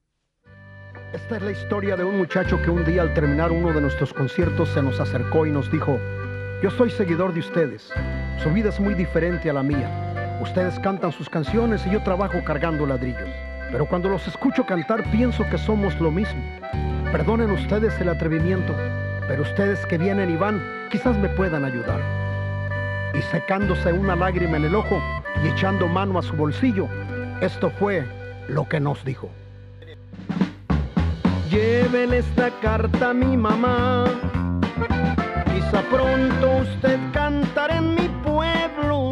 Esta 1.11 1.37
es 1.37 1.41
la 1.41 1.51
historia 1.51 1.95
de 1.95 2.03
un 2.03 2.17
muchacho 2.17 2.61
que 2.61 2.69
un 2.69 2.85
día 2.85 3.01
al 3.01 3.13
terminar 3.15 3.51
uno 3.51 3.73
de 3.73 3.81
nuestros 3.81 4.13
conciertos 4.13 4.69
se 4.69 4.81
nos 4.81 4.99
acercó 4.99 5.45
y 5.45 5.51
nos 5.51 5.71
dijo, 5.71 5.99
yo 6.61 6.69
soy 6.69 6.91
seguidor 6.91 7.33
de 7.33 7.39
ustedes, 7.39 7.91
su 8.41 8.51
vida 8.51 8.69
es 8.69 8.79
muy 8.79 8.93
diferente 8.93 9.49
a 9.49 9.53
la 9.53 9.63
mía. 9.63 10.39
Ustedes 10.41 10.79
cantan 10.79 11.11
sus 11.11 11.29
canciones 11.29 11.85
y 11.87 11.91
yo 11.91 12.03
trabajo 12.03 12.43
cargando 12.43 12.85
ladrillos. 12.85 13.29
Pero 13.71 13.87
cuando 13.87 14.09
los 14.09 14.27
escucho 14.27 14.65
cantar 14.65 15.09
pienso 15.11 15.43
que 15.49 15.57
somos 15.57 15.99
lo 15.99 16.11
mismo. 16.11 16.41
Perdonen 17.11 17.51
ustedes 17.51 17.99
el 18.01 18.09
atrevimiento, 18.09 18.75
pero 19.27 19.41
ustedes 19.41 19.83
que 19.87 19.97
vienen 19.97 20.29
y 20.29 20.35
van 20.35 20.61
quizás 20.91 21.17
me 21.17 21.29
puedan 21.29 21.65
ayudar. 21.65 22.01
Y 23.15 23.21
secándose 23.23 23.93
una 23.93 24.15
lágrima 24.15 24.57
en 24.57 24.65
el 24.65 24.75
ojo 24.75 25.01
y 25.41 25.47
echando 25.47 25.87
mano 25.87 26.19
a 26.19 26.21
su 26.21 26.35
bolsillo, 26.35 26.87
esto 27.41 27.71
fue 27.79 28.05
lo 28.47 28.67
que 28.67 28.79
nos 28.79 29.03
dijo. 29.05 29.29
Lleven 31.49 32.13
esta 32.13 32.49
carta 32.61 33.11
a 33.11 33.13
mi 33.13 33.37
mamá. 33.37 34.05
Quizá 35.53 35.81
pronto 35.89 36.57
usted 36.61 36.99
cantará 37.13 37.77
en 37.77 37.95
mi 37.95 38.09
pueblo. 38.23 39.11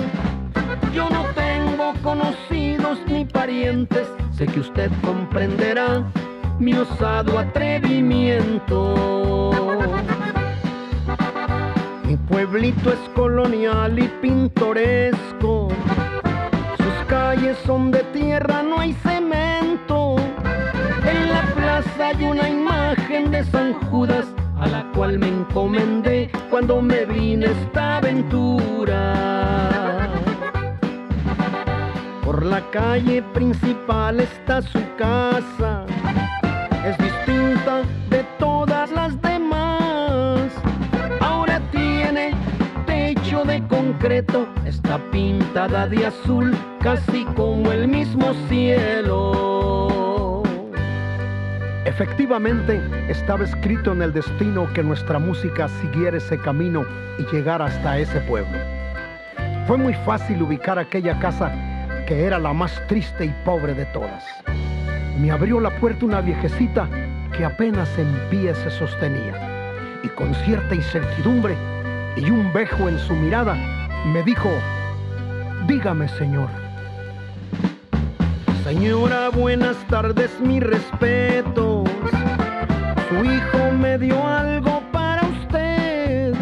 Yo 0.93 1.10
no 1.10 1.25
tengo 1.36 1.93
conocidos 2.01 2.99
ni 3.07 3.25
parientes. 3.25 4.07
Sé 4.31 4.47
que 4.47 4.60
usted 4.60 4.91
comprenderá 5.03 6.03
mi 6.60 6.73
osado 6.73 7.38
atrevimiento. 7.38 9.41
Mi 12.05 12.17
pueblito 12.17 12.91
es 12.91 12.99
colonial 13.15 13.99
y 13.99 14.07
pintoresco. 14.21 15.69
Calles 17.12 17.58
son 17.65 17.91
de 17.91 18.04
tierra, 18.13 18.63
no 18.63 18.80
hay 18.80 18.93
cemento. 18.93 20.15
En 21.06 21.30
la 21.30 21.41
plaza 21.54 22.08
hay 22.08 22.24
una 22.24 22.47
imagen 22.47 23.32
de 23.32 23.43
San 23.43 23.74
Judas 23.74 24.28
a 24.58 24.65
la 24.67 24.89
cual 24.93 25.19
me 25.19 25.28
encomendé 25.28 26.32
cuando 26.50 26.82
me 26.82 27.04
vine 27.04 27.47
esta 27.47 27.97
aventura. 27.97 29.04
Por 32.24 32.45
la 32.45 32.62
calle 32.71 33.21
principal 33.34 34.21
está 34.21 34.62
su 34.62 34.80
casa 34.97 35.86
está 44.65 44.97
pintada 45.11 45.87
de 45.87 46.07
azul, 46.07 46.57
casi 46.81 47.23
como 47.35 47.71
el 47.71 47.87
mismo 47.87 48.33
cielo. 48.49 50.41
Efectivamente, 51.85 52.81
estaba 53.09 53.43
escrito 53.43 53.91
en 53.91 54.01
el 54.01 54.11
destino 54.11 54.67
que 54.73 54.81
nuestra 54.81 55.19
música 55.19 55.67
siguiera 55.81 56.17
ese 56.17 56.39
camino 56.39 56.83
y 57.19 57.25
llegara 57.31 57.65
hasta 57.65 57.99
ese 57.99 58.19
pueblo. 58.21 58.57
Fue 59.67 59.77
muy 59.77 59.93
fácil 59.93 60.41
ubicar 60.41 60.79
aquella 60.79 61.19
casa 61.19 61.51
que 62.07 62.25
era 62.25 62.39
la 62.39 62.53
más 62.53 62.81
triste 62.87 63.25
y 63.25 63.35
pobre 63.45 63.75
de 63.75 63.85
todas 63.87 64.23
me 65.19 65.29
abrió 65.29 65.59
la 65.59 65.69
puerta 65.79 66.05
una 66.05 66.21
viejecita 66.21 66.89
que 67.37 67.45
apenas 67.45 67.87
en 67.99 68.11
pie 68.31 68.55
se 68.55 68.71
sostenía 68.71 69.69
y 70.03 70.07
con 70.07 70.33
cierta 70.33 70.73
incertidumbre 70.73 71.55
y 72.15 72.31
un 72.31 72.51
bejo 72.51 72.89
en 72.89 72.97
su 72.97 73.13
mirada 73.13 73.81
me 74.05 74.23
dijo, 74.23 74.49
dígame 75.67 76.07
señor. 76.09 76.49
Señora, 78.63 79.29
buenas 79.29 79.75
tardes, 79.87 80.29
mi 80.39 80.59
respeto. 80.59 81.83
Su 83.09 83.25
hijo 83.25 83.71
me 83.79 83.97
dio 83.97 84.25
algo 84.25 84.81
para 84.91 85.23
usted. 85.27 86.33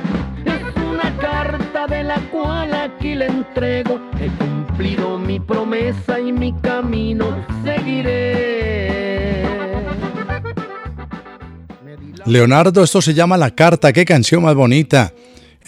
Es 0.46 0.84
una 0.92 1.16
carta 1.18 1.88
de 1.88 2.04
la 2.04 2.20
cual 2.32 2.74
aquí 2.74 3.16
le 3.16 3.28
entrego. 3.28 4.00
He 4.20 4.30
cumplido 4.38 5.18
mi 5.18 5.40
promesa 5.40 6.20
y 6.20 6.32
mi 6.32 6.54
camino 6.54 7.46
seguiré. 7.64 8.60
Leonardo, 12.26 12.84
esto 12.84 13.02
se 13.02 13.14
llama 13.14 13.38
La 13.38 13.52
Carta, 13.52 13.92
qué 13.92 14.06
canción 14.06 14.44
más 14.44 14.54
bonita. 14.54 15.14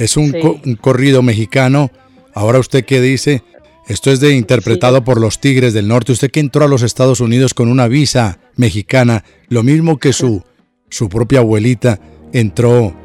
Es 0.01 0.17
un, 0.17 0.33
corrido 0.81 1.21
mexicano. 1.21 1.91
Ahora 2.33 2.57
usted 2.57 2.83
qué 2.85 2.99
dice, 2.99 3.43
esto 3.87 4.09
es 4.09 4.19
de 4.19 4.35
interpretado 4.35 5.03
por 5.03 5.21
los 5.21 5.39
Tigres 5.39 5.75
del 5.75 5.87
Norte. 5.87 6.11
Usted 6.11 6.31
que 6.31 6.39
entró 6.39 6.65
a 6.65 6.67
los 6.67 6.81
Estados 6.81 7.19
Unidos 7.19 7.53
con 7.53 7.69
una 7.69 7.87
visa 7.87 8.39
mexicana, 8.55 9.23
lo 9.47 9.61
mismo 9.61 9.99
que 9.99 10.11
su, 10.11 10.43
su 10.89 11.07
propia 11.07 11.39
abuelita 11.39 11.99
entró, 12.33 12.95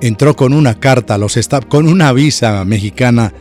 entró 0.00 0.34
con 0.34 0.52
una 0.52 0.80
carta, 0.80 1.18
los 1.18 1.38
con 1.68 1.86
una 1.86 2.12
visa 2.12 2.64
mexicana. 2.64 3.32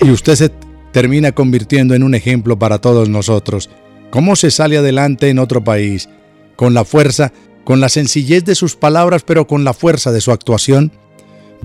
Y 0.00 0.10
usted 0.10 0.36
se 0.36 0.50
termina 0.92 1.32
convirtiendo 1.32 1.94
en 1.94 2.02
un 2.02 2.14
ejemplo 2.14 2.58
para 2.58 2.78
todos 2.78 3.10
nosotros. 3.10 3.68
¿Cómo 4.08 4.36
se 4.36 4.50
sale 4.50 4.78
adelante 4.78 5.28
en 5.28 5.38
otro 5.38 5.62
país? 5.62 6.08
Con 6.56 6.72
la 6.72 6.86
fuerza 6.86 7.30
con 7.66 7.80
la 7.80 7.88
sencillez 7.88 8.44
de 8.44 8.54
sus 8.54 8.76
palabras, 8.76 9.24
pero 9.26 9.48
con 9.48 9.64
la 9.64 9.74
fuerza 9.74 10.12
de 10.12 10.20
su 10.20 10.30
actuación, 10.30 10.92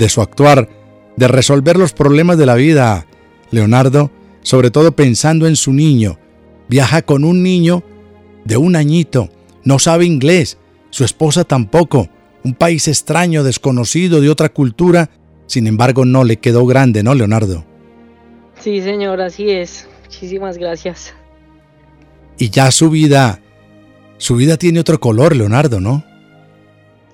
de 0.02 0.10
su 0.10 0.22
actuar, 0.22 0.68
de 1.16 1.28
resolver 1.28 1.78
los 1.78 1.94
problemas 1.94 2.38
de 2.40 2.48
la 2.48 2.56
vida. 2.56 3.06
Leonardo, 3.52 4.12
sobre 4.42 4.72
todo 4.72 4.96
pensando 4.96 5.46
en 5.46 5.56
su 5.56 5.74
niño, 5.74 6.18
viaja 6.68 7.04
con 7.04 7.24
un 7.24 7.44
niño 7.44 7.84
de 8.44 8.58
un 8.58 8.76
añito, 8.76 9.30
no 9.64 9.78
sabe 9.78 10.06
inglés, 10.06 10.58
su 10.90 11.06
esposa 11.06 11.44
tampoco, 11.44 12.10
un 12.44 12.56
país 12.56 12.88
extraño, 12.88 13.44
desconocido, 13.44 14.22
de 14.22 14.30
otra 14.30 14.50
cultura, 14.50 15.12
sin 15.46 15.68
embargo 15.68 16.04
no 16.04 16.24
le 16.24 16.38
quedó 16.38 16.66
grande, 16.66 17.04
¿no, 17.04 17.14
Leonardo? 17.14 17.64
Sí, 18.60 18.82
señor, 18.82 19.22
así 19.22 19.52
es. 19.52 19.88
Muchísimas 20.06 20.58
gracias. 20.58 21.14
Y 22.40 22.50
ya 22.50 22.72
su 22.72 22.90
vida 22.90 23.40
su 24.18 24.36
vida 24.36 24.58
tiene 24.58 24.80
otro 24.80 25.00
color, 25.00 25.36
Leonardo, 25.36 25.80
¿no? 25.80 26.04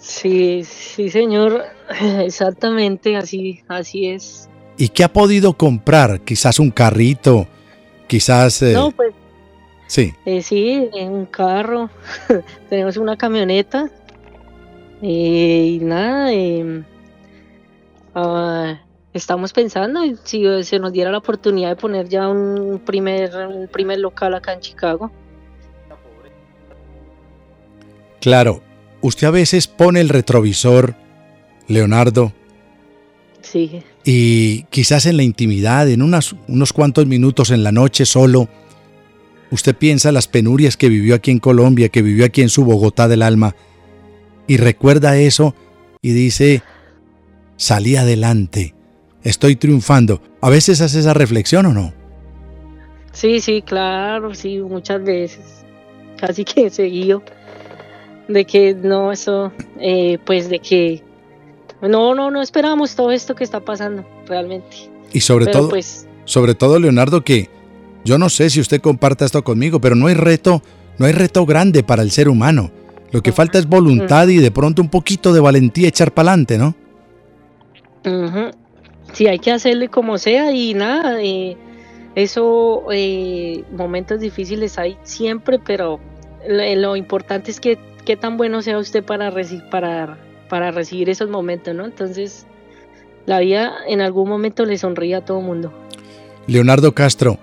Sí, 0.08 0.64
sí, 0.64 1.10
señor, 1.10 1.66
exactamente, 2.22 3.18
así, 3.18 3.62
así 3.68 4.08
es. 4.08 4.50
¿Y 4.78 4.88
qué 4.88 5.04
ha 5.04 5.12
podido 5.12 5.54
comprar? 5.54 6.22
Quizás 6.22 6.60
un 6.60 6.72
carrito, 6.72 7.46
quizás... 8.08 8.62
Eh, 8.62 8.72
no, 8.74 8.92
pues... 8.92 9.14
Sí. 9.88 10.14
Eh, 10.26 10.42
sí, 10.42 10.90
un 10.94 11.26
carro, 11.26 11.90
tenemos 12.70 12.96
una 12.96 13.18
camioneta 13.18 13.90
eh, 15.02 15.78
y 15.78 15.80
nada, 15.80 16.32
em, 16.32 16.86
ah, 18.16 18.80
estamos 19.14 19.52
pensando 19.52 20.02
si 20.24 20.46
se 20.64 20.80
nos 20.80 20.94
diera 20.94 21.12
la 21.12 21.18
oportunidad 21.18 21.70
de 21.70 21.76
poner 21.76 22.08
ya 22.08 22.30
un 22.30 22.82
primer, 22.86 23.36
un 23.48 23.68
primer 23.68 24.00
local 24.00 24.36
acá 24.36 24.54
en 24.54 24.62
Chicago. 24.62 25.12
Claro, 28.22 28.62
usted 29.08 29.28
a 29.28 29.32
veces 29.32 29.68
pone 29.68 30.02
el 30.02 30.10
retrovisor, 30.10 30.96
Leonardo. 31.68 32.34
Sí. 33.42 33.82
Y 34.04 34.64
quizás 34.64 35.06
en 35.06 35.18
la 35.18 35.24
intimidad, 35.24 35.90
en 35.90 36.02
unos 36.02 36.74
cuantos 36.74 37.06
minutos 37.08 37.50
en 37.52 37.64
la 37.64 37.72
noche 37.72 38.06
solo, 38.06 38.50
usted 39.52 39.76
piensa 39.76 40.12
las 40.12 40.28
penurias 40.28 40.78
que 40.78 40.90
vivió 40.90 41.16
aquí 41.16 41.32
en 41.32 41.40
Colombia, 41.40 41.90
que 41.90 42.02
vivió 42.02 42.26
aquí 42.26 42.42
en 42.42 42.50
su 42.50 42.66
Bogotá 42.66 43.08
del 43.08 43.22
alma, 43.22 43.56
y 44.48 44.58
recuerda 44.58 45.18
eso 45.18 45.56
y 46.02 46.12
dice, 46.12 46.62
salí 47.56 47.96
adelante, 47.96 48.76
estoy 49.24 49.56
triunfando. 49.56 50.22
¿A 50.42 50.50
veces 50.50 50.82
hace 50.82 51.00
esa 51.00 51.14
reflexión 51.14 51.66
o 51.66 51.74
no? 51.74 51.94
Sí, 53.12 53.40
sí, 53.40 53.62
claro, 53.62 54.36
sí, 54.36 54.60
muchas 54.60 55.04
veces. 55.04 55.66
Casi 56.18 56.44
que 56.44 56.70
seguido 56.70 57.24
de 58.28 58.46
que 58.46 58.74
no, 58.74 59.12
eso, 59.12 59.52
eh, 59.80 60.18
pues 60.26 60.50
de 60.50 60.60
que 60.60 61.04
no, 61.82 62.16
no, 62.16 62.32
no 62.32 62.42
esperamos 62.42 62.96
todo 62.96 63.12
esto 63.12 63.36
que 63.36 63.44
está 63.44 63.60
pasando 63.60 64.06
realmente. 64.28 64.90
Y 65.14 65.22
sobre 65.22 65.48
todo, 65.48 65.70
pues, 65.70 66.08
sobre 66.26 66.56
todo 66.56 66.80
Leonardo, 66.80 67.24
que 67.24 67.50
yo 68.04 68.18
no 68.18 68.30
sé 68.30 68.50
si 68.50 68.60
usted 68.60 68.82
comparta 68.82 69.26
esto 69.26 69.44
conmigo, 69.44 69.80
pero 69.80 69.96
no 69.96 70.08
hay 70.08 70.14
reto, 70.14 70.62
no 70.98 71.06
hay 71.06 71.14
reto 71.14 71.46
grande 71.46 71.84
para 71.84 72.04
el 72.04 72.12
ser 72.12 72.30
humano. 72.30 72.72
Lo 73.12 73.22
que 73.22 73.32
falta 73.32 73.58
es 73.58 73.68
voluntad 73.68 74.28
y 74.28 74.38
de 74.38 74.52
pronto 74.52 74.82
un 74.82 74.90
poquito 74.90 75.34
de 75.34 75.40
valentía 75.40 75.88
echar 75.88 76.14
para 76.14 76.32
adelante, 76.32 76.58
¿no? 76.58 76.76
sí, 79.12 79.28
hay 79.28 79.40
que 79.40 79.52
hacerle 79.52 79.90
como 79.90 80.18
sea 80.18 80.54
y 80.54 80.74
nada, 80.74 81.22
eh, 81.22 81.58
eso, 82.16 82.86
eh, 82.92 83.66
momentos 83.76 84.22
difíciles 84.22 84.78
hay 84.78 84.98
siempre, 85.04 85.60
pero 85.60 86.00
lo, 86.48 86.96
importante 86.96 87.52
es 87.52 87.60
que 87.60 87.78
qué 88.08 88.16
tan 88.16 88.38
bueno 88.38 88.62
sea 88.62 88.78
usted 88.80 89.04
para, 89.04 89.34
para, 89.70 90.18
para 90.48 90.72
recibir 90.72 91.10
esos 91.10 91.30
momentos, 91.30 91.76
¿no? 91.76 91.84
Entonces, 91.84 92.48
la 93.26 93.40
vida 93.40 93.74
en 93.86 94.00
algún 94.00 94.30
momento 94.30 94.64
le 94.64 94.78
sonríe 94.78 95.16
a 95.16 95.26
todo 95.26 95.42
mundo. 95.42 95.74
Leonardo 96.48 96.94
Castro, 96.94 97.38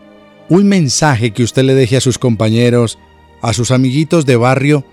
un 0.49 0.67
mensaje 0.67 1.33
que 1.33 1.43
usted 1.43 1.65
le 1.65 1.75
deje 1.75 1.99
a 1.99 2.01
sus 2.01 2.17
compañeros, 2.17 2.99
a 3.43 3.53
sus 3.53 3.71
amiguitos 3.71 4.25
de 4.25 4.37
barrio, 4.37 4.87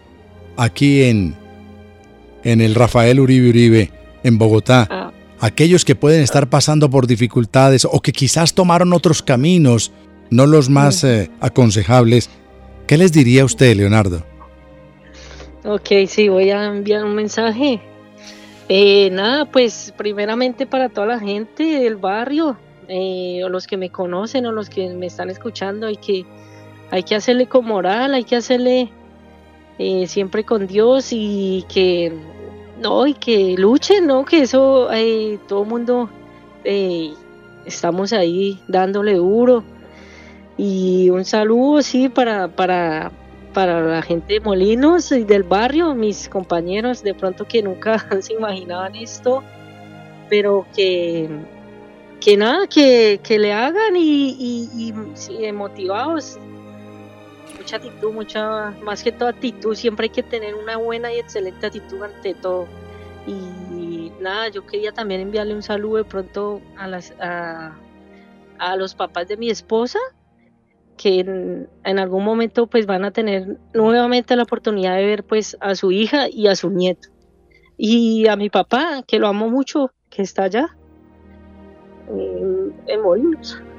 aquí 0.57 1.03
en, 1.03 1.35
en 2.43 2.59
el 2.59 2.75
Rafael 2.75 3.21
Uribe 3.21 3.47
Uribe, 3.47 3.91
en 4.23 4.37
Bogotá. 4.37 4.89
Ah. 4.91 5.11
Aquellos 5.39 5.85
que 5.85 5.95
pueden 5.95 6.21
estar 6.21 6.49
pasando 6.49 6.89
por 6.89 7.07
dificultades 7.07 7.87
o 7.89 8.01
que 8.01 8.11
quizás 8.11 8.53
tomaron 8.53 8.91
otros 8.91 9.23
caminos, 9.23 9.93
no 10.29 10.47
los 10.47 10.69
más 10.69 11.05
eh, 11.05 11.31
aconsejables. 11.39 12.29
¿Qué 12.87 12.97
les 12.97 13.13
diría 13.13 13.45
usted, 13.45 13.73
Leonardo? 13.77 14.30
Ok, 15.63 15.89
sí, 16.07 16.27
voy 16.27 16.49
a 16.49 16.65
enviar 16.65 17.05
un 17.05 17.13
mensaje. 17.13 17.79
Eh, 18.67 19.09
nada, 19.11 19.45
pues 19.45 19.93
primeramente 19.95 20.65
para 20.65 20.89
toda 20.89 21.05
la 21.05 21.19
gente 21.19 21.63
del 21.63 21.97
barrio, 21.97 22.57
eh, 22.87 23.43
o 23.43 23.49
los 23.49 23.67
que 23.67 23.77
me 23.77 23.91
conocen 23.91 24.47
o 24.47 24.51
los 24.51 24.71
que 24.71 24.89
me 24.89 25.05
están 25.05 25.29
escuchando, 25.29 25.85
hay 25.85 25.97
que, 25.97 26.25
hay 26.89 27.03
que 27.03 27.13
hacerle 27.13 27.45
con 27.45 27.65
moral, 27.65 28.15
hay 28.15 28.23
que 28.23 28.37
hacerle 28.37 28.89
eh, 29.77 30.07
siempre 30.07 30.43
con 30.45 30.65
Dios 30.65 31.09
y 31.11 31.63
que 31.71 32.11
no, 32.81 33.05
y 33.05 33.13
que 33.13 33.55
luchen, 33.55 34.07
¿no? 34.07 34.25
Que 34.25 34.41
eso 34.41 34.89
todo 35.47 35.61
el 35.61 35.69
mundo 35.69 36.09
estamos 37.65 38.13
ahí 38.13 38.59
dándole 38.67 39.13
duro. 39.13 39.63
Y 40.57 41.11
un 41.11 41.23
saludo, 41.23 41.83
sí, 41.83 42.09
para, 42.09 42.47
para, 42.47 43.11
para 43.53 43.81
la 43.81 44.01
gente 44.01 44.33
de 44.33 44.39
Molinos 44.39 45.11
y 45.11 45.23
del 45.23 45.43
barrio, 45.43 45.93
mis 45.93 46.29
compañeros, 46.29 47.03
de 47.03 47.13
pronto 47.13 47.45
que 47.45 47.61
nunca 47.61 47.99
se 48.21 48.33
imaginaban 48.33 48.95
esto, 48.95 49.43
pero 50.29 50.65
que, 50.75 51.29
que 52.19 52.37
nada, 52.37 52.67
que, 52.67 53.19
le 53.27 53.53
hagan 53.53 53.95
y, 53.95 54.93
motivados. 55.53 56.39
Mucha 57.57 57.75
actitud, 57.75 58.11
mucha, 58.13 58.71
más 58.83 59.03
que 59.03 59.11
toda 59.11 59.31
actitud, 59.31 59.75
siempre 59.75 60.05
hay 60.05 60.09
que 60.09 60.23
tener 60.23 60.55
una 60.55 60.77
buena 60.77 61.13
y 61.13 61.19
excelente 61.19 61.67
actitud 61.67 62.01
ante 62.01 62.33
todo. 62.33 62.65
Y 63.27 64.11
nada, 64.19 64.47
yo 64.47 64.65
quería 64.65 64.91
también 64.91 65.21
enviarle 65.21 65.53
un 65.53 65.61
saludo 65.61 65.97
de 65.97 66.05
pronto 66.05 66.61
a, 66.77 66.87
las, 66.87 67.13
a 67.19 67.75
los 68.77 68.95
papás 68.95 69.27
de 69.27 69.37
mi 69.37 69.49
esposa, 69.49 69.99
que 70.97 71.19
en, 71.19 71.99
algún 71.99 72.23
momento 72.23 72.67
pues 72.67 72.85
van 72.85 73.05
a 73.05 73.11
tener 73.11 73.57
nuevamente 73.73 74.35
la 74.35 74.43
oportunidad 74.43 74.95
de 74.95 75.05
ver 75.05 75.23
pues 75.23 75.57
a 75.59 75.75
su 75.75 75.91
hija 75.91 76.29
y 76.29 76.47
a 76.47 76.55
su 76.55 76.69
nieto. 76.69 77.09
Y 77.77 78.27
a 78.27 78.35
mi 78.35 78.49
papá, 78.49 79.03
que 79.07 79.17
lo 79.17 79.27
amo 79.27 79.49
mucho, 79.49 79.91
que 80.09 80.21
está 80.21 80.43
allá, 80.43 80.77
en, 82.07 82.73
en. 82.87 83.70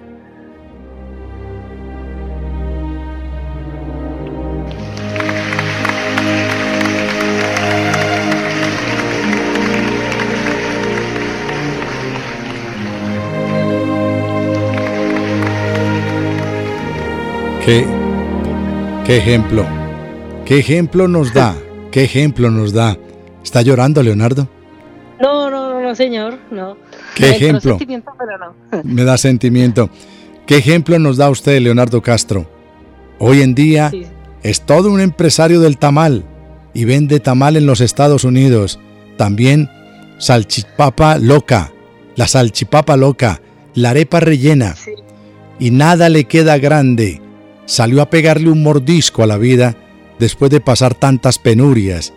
¿Qué, 17.65 17.87
qué 19.07 19.19
ejemplo? 19.19 19.65
¿Qué 20.45 20.59
ejemplo 20.59 21.07
nos 21.07 21.33
da? 21.33 21.55
¿Qué 21.93 22.03
ejemplo 22.03 22.51
nos 22.51 22.73
da? 22.73 22.99
¿Está 23.45 23.63
llorando, 23.63 24.03
Leonardo? 24.03 24.49
No, 25.21 25.49
no, 25.49 25.81
no, 25.81 25.95
señor, 25.95 26.41
no. 26.51 26.77
¿Qué 27.15 27.31
ejemplo? 27.31 27.79
Pero 27.79 28.39
no. 28.39 28.83
Me 28.83 29.05
da 29.05 29.17
sentimiento. 29.17 29.91
¿Qué 30.45 30.57
ejemplo 30.57 30.99
nos 30.99 31.19
da 31.19 31.31
usted, 31.31 31.61
Leonardo 31.61 32.03
Castro? 32.03 32.51
Hoy 33.21 33.43
en 33.43 33.55
día 33.55 33.93
es 34.43 34.63
todo 34.63 34.91
un 34.91 35.01
empresario 35.01 35.61
del 35.61 35.79
tamal 35.79 36.25
y 36.75 36.85
vende 36.85 37.21
tamal 37.21 37.57
en 37.57 37.67
los 37.67 37.81
Estados 37.81 38.25
Unidos. 38.25 38.81
También 39.17 39.71
salchipapa 40.19 41.17
loca, 41.19 41.71
la 42.17 42.27
salchipapa 42.27 42.97
loca, 42.97 43.41
la 43.75 43.91
arepa 43.91 44.19
rellena. 44.19 44.75
Y 45.61 45.71
nada 45.71 46.09
le 46.09 46.25
queda 46.25 46.59
grande 46.59 47.23
salió 47.73 48.03
a 48.03 48.11
pegarle 48.11 48.51
un 48.51 48.63
mordisco 48.63 49.23
a 49.23 49.27
la 49.27 49.39
vida 49.39 49.77
después 50.19 50.51
de 50.51 50.61
pasar 50.61 50.95
tantas 50.95 51.39
penurias 51.39 52.13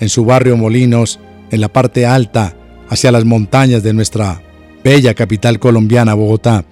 en 0.00 0.08
su 0.08 0.24
barrio 0.24 0.56
Molinos, 0.56 1.20
en 1.50 1.60
la 1.60 1.68
parte 1.68 2.06
alta, 2.06 2.56
hacia 2.88 3.12
las 3.12 3.26
montañas 3.26 3.82
de 3.82 3.92
nuestra 3.92 4.40
bella 4.82 5.12
capital 5.12 5.58
colombiana, 5.58 6.14
Bogotá. 6.14 6.64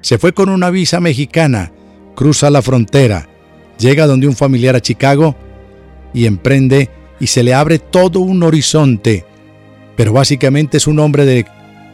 Se 0.00 0.18
fue 0.18 0.32
con 0.32 0.48
una 0.48 0.70
visa 0.70 1.00
mexicana, 1.00 1.72
cruza 2.14 2.50
la 2.50 2.62
frontera, 2.62 3.28
llega 3.80 4.06
donde 4.06 4.28
un 4.28 4.36
familiar 4.36 4.76
a 4.76 4.80
Chicago 4.80 5.34
y 6.14 6.26
emprende 6.26 6.88
y 7.18 7.26
se 7.26 7.42
le 7.42 7.52
abre 7.52 7.80
todo 7.80 8.20
un 8.20 8.44
horizonte. 8.44 9.24
Pero 9.96 10.12
básicamente 10.12 10.76
es 10.76 10.86
un 10.86 11.00
hombre 11.00 11.24
de, 11.24 11.46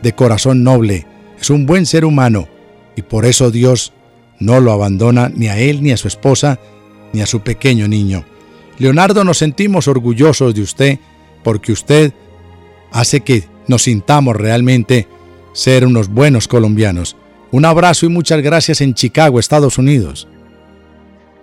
de 0.03 0.12
corazón 0.12 0.62
noble, 0.62 1.07
es 1.40 1.48
un 1.48 1.64
buen 1.64 1.87
ser 1.87 2.05
humano 2.05 2.46
y 2.94 3.01
por 3.01 3.24
eso 3.24 3.51
Dios 3.51 3.94
no 4.40 4.61
lo 4.61 4.72
abandona 4.72 5.31
ni 5.35 5.48
a 5.48 5.59
él, 5.59 5.83
ni 5.83 5.90
a 5.90 5.96
su 5.96 6.09
esposa, 6.09 6.59
ni 7.12 7.20
a 7.20 7.27
su 7.27 7.40
pequeño 7.40 7.88
niño. 7.88 8.24
Leonardo, 8.79 9.24
nos 9.24 9.38
sentimos 9.38 9.88
orgullosos 9.88 10.55
de 10.55 10.62
usted 10.62 10.98
porque 11.42 11.72
usted 11.72 12.12
hace 12.92 13.20
que 13.20 13.44
nos 13.66 13.83
sintamos 13.83 14.37
realmente 14.37 15.07
ser 15.53 15.85
unos 15.85 16.09
buenos 16.09 16.46
colombianos. 16.48 17.16
Un 17.51 17.64
abrazo 17.64 18.07
y 18.07 18.09
muchas 18.09 18.40
gracias 18.42 18.81
en 18.81 18.94
Chicago, 18.94 19.40
Estados 19.40 19.79
Unidos. 19.79 20.29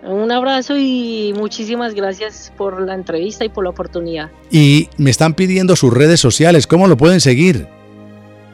Un 0.03 0.31
abrazo 0.31 0.77
y 0.77 1.33
muchísimas 1.35 1.95
gracias 1.95 2.53
por 2.55 2.79
la 2.79 2.93
entrevista 2.93 3.43
y 3.43 3.49
por 3.49 3.63
la 3.63 3.71
oportunidad. 3.71 4.29
Y 4.51 4.87
me 4.97 5.09
están 5.09 5.33
pidiendo 5.33 5.75
sus 5.75 5.91
redes 5.91 6.19
sociales, 6.19 6.67
¿cómo 6.67 6.87
lo 6.87 6.95
pueden 6.95 7.19
seguir? 7.19 7.67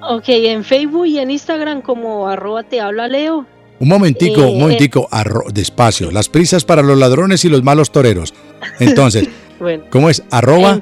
Ok, 0.01 0.29
en 0.29 0.63
Facebook 0.63 1.05
y 1.07 1.19
en 1.19 1.29
Instagram 1.29 1.81
como 1.81 2.27
arroba 2.27 2.63
te 2.63 2.79
habla 2.79 3.07
Leo 3.07 3.45
un 3.81 3.87
momentico, 3.87 4.47
un 4.47 4.59
momentico, 4.59 5.09
despacio. 5.51 6.11
Las 6.11 6.29
prisas 6.29 6.63
para 6.63 6.83
los 6.83 6.97
ladrones 6.97 7.43
y 7.45 7.49
los 7.49 7.63
malos 7.63 7.91
toreros. 7.91 8.31
Entonces, 8.79 9.27
¿cómo 9.89 10.09
es? 10.09 10.23
Arroba 10.29 10.81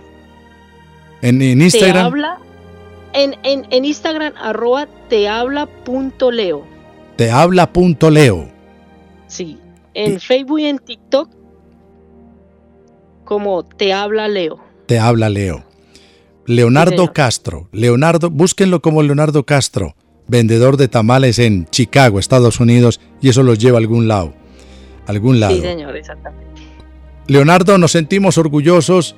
en, 1.22 1.42
Instagram. 1.42 1.94
Te 1.94 2.00
habla, 2.00 2.40
en, 3.14 3.36
en, 3.44 3.86
Instagram, 3.86 4.34
arroba 4.36 4.88
te 5.08 5.30
habla 5.30 5.66
punto 5.66 6.30
leo. 6.30 6.66
Te 7.16 7.32
habla 7.32 7.72
punto 7.72 8.10
leo. 8.10 8.50
Sí. 9.28 9.58
En 9.94 10.20
Facebook 10.20 10.60
y 10.60 10.66
en 10.66 10.80
TikTok, 10.80 11.30
como 13.24 13.64
te 13.64 13.94
habla 13.94 14.28
Leo. 14.28 14.60
Te 14.86 15.00
habla 15.00 15.30
Leo. 15.30 15.64
Leonardo 16.46 17.12
Castro. 17.12 17.70
Leonardo, 17.72 18.30
búsquenlo 18.30 18.82
como 18.82 19.04
Leonardo 19.04 19.46
Castro 19.46 19.96
vendedor 20.30 20.78
de 20.78 20.88
tamales 20.88 21.40
en 21.40 21.66
Chicago, 21.66 22.20
Estados 22.20 22.60
Unidos, 22.60 23.02
y 23.22 23.30
eso 23.30 23.44
los 23.44 23.60
lleva 23.60 23.78
a 23.78 23.82
algún 23.82 24.08
lado. 24.08 24.34
Algún 25.08 25.40
lado. 25.40 25.56
Sí, 25.56 25.62
señor, 25.62 25.96
exactamente. 25.98 26.46
Leonardo, 27.28 27.78
nos 27.78 27.92
sentimos 27.92 28.38
orgullosos 28.38 29.16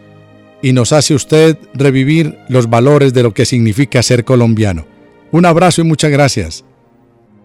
y 0.62 0.74
nos 0.74 0.94
hace 0.94 1.14
usted 1.14 1.58
revivir 1.74 2.38
los 2.50 2.70
valores 2.70 3.14
de 3.14 3.24
lo 3.24 3.34
que 3.34 3.46
significa 3.46 4.02
ser 4.02 4.24
colombiano. 4.24 4.86
Un 5.32 5.46
abrazo 5.46 5.82
y 5.82 5.84
muchas 5.84 6.12
gracias. 6.12 6.66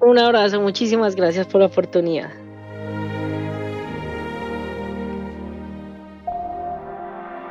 Un 0.01 0.19
abrazo, 0.19 0.61
muchísimas 0.61 1.17
gracias 1.17 1.47
por 1.47 1.61
la 1.61 1.67
oportunidad. 1.67 2.31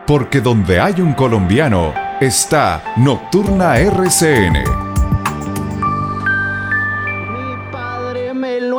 Porque 0.08 0.40
donde 0.40 0.80
hay 0.80 1.02
un 1.02 1.14
colombiano, 1.14 1.94
está 2.22 2.94
Nocturna 2.98 3.80
RCN 3.80 4.95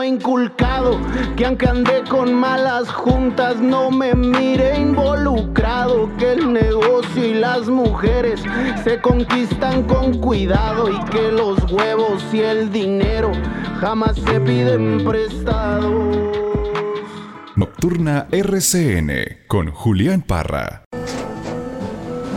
inculcado 0.06 0.98
que 1.36 1.44
aunque 1.44 1.66
ande 1.66 2.02
con 2.08 2.32
malas 2.34 2.88
juntas 2.90 3.56
no 3.56 3.90
me 3.90 4.14
mire 4.14 4.78
involucrado 4.78 6.10
que 6.16 6.32
el 6.32 6.52
negocio 6.52 7.26
y 7.26 7.34
las 7.34 7.68
mujeres 7.68 8.42
se 8.84 9.00
conquistan 9.00 9.82
con 9.84 10.18
cuidado 10.20 10.88
y 10.90 11.04
que 11.10 11.32
los 11.32 11.58
huevos 11.70 12.22
y 12.32 12.40
el 12.40 12.70
dinero 12.70 13.32
jamás 13.80 14.16
se 14.16 14.40
piden 14.40 15.04
prestados. 15.04 16.16
Nocturna 17.56 18.26
RCN 18.30 19.46
con 19.46 19.70
Julián 19.70 20.22
Parra. 20.22 20.84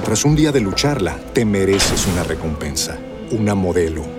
Tras 0.04 0.26
un 0.26 0.36
día 0.36 0.52
de 0.52 0.62
lucharla, 0.62 1.18
te 1.34 1.46
mereces 1.46 2.08
una 2.08 2.24
recompensa, 2.24 2.98
una 3.32 3.54
modelo 3.54 4.19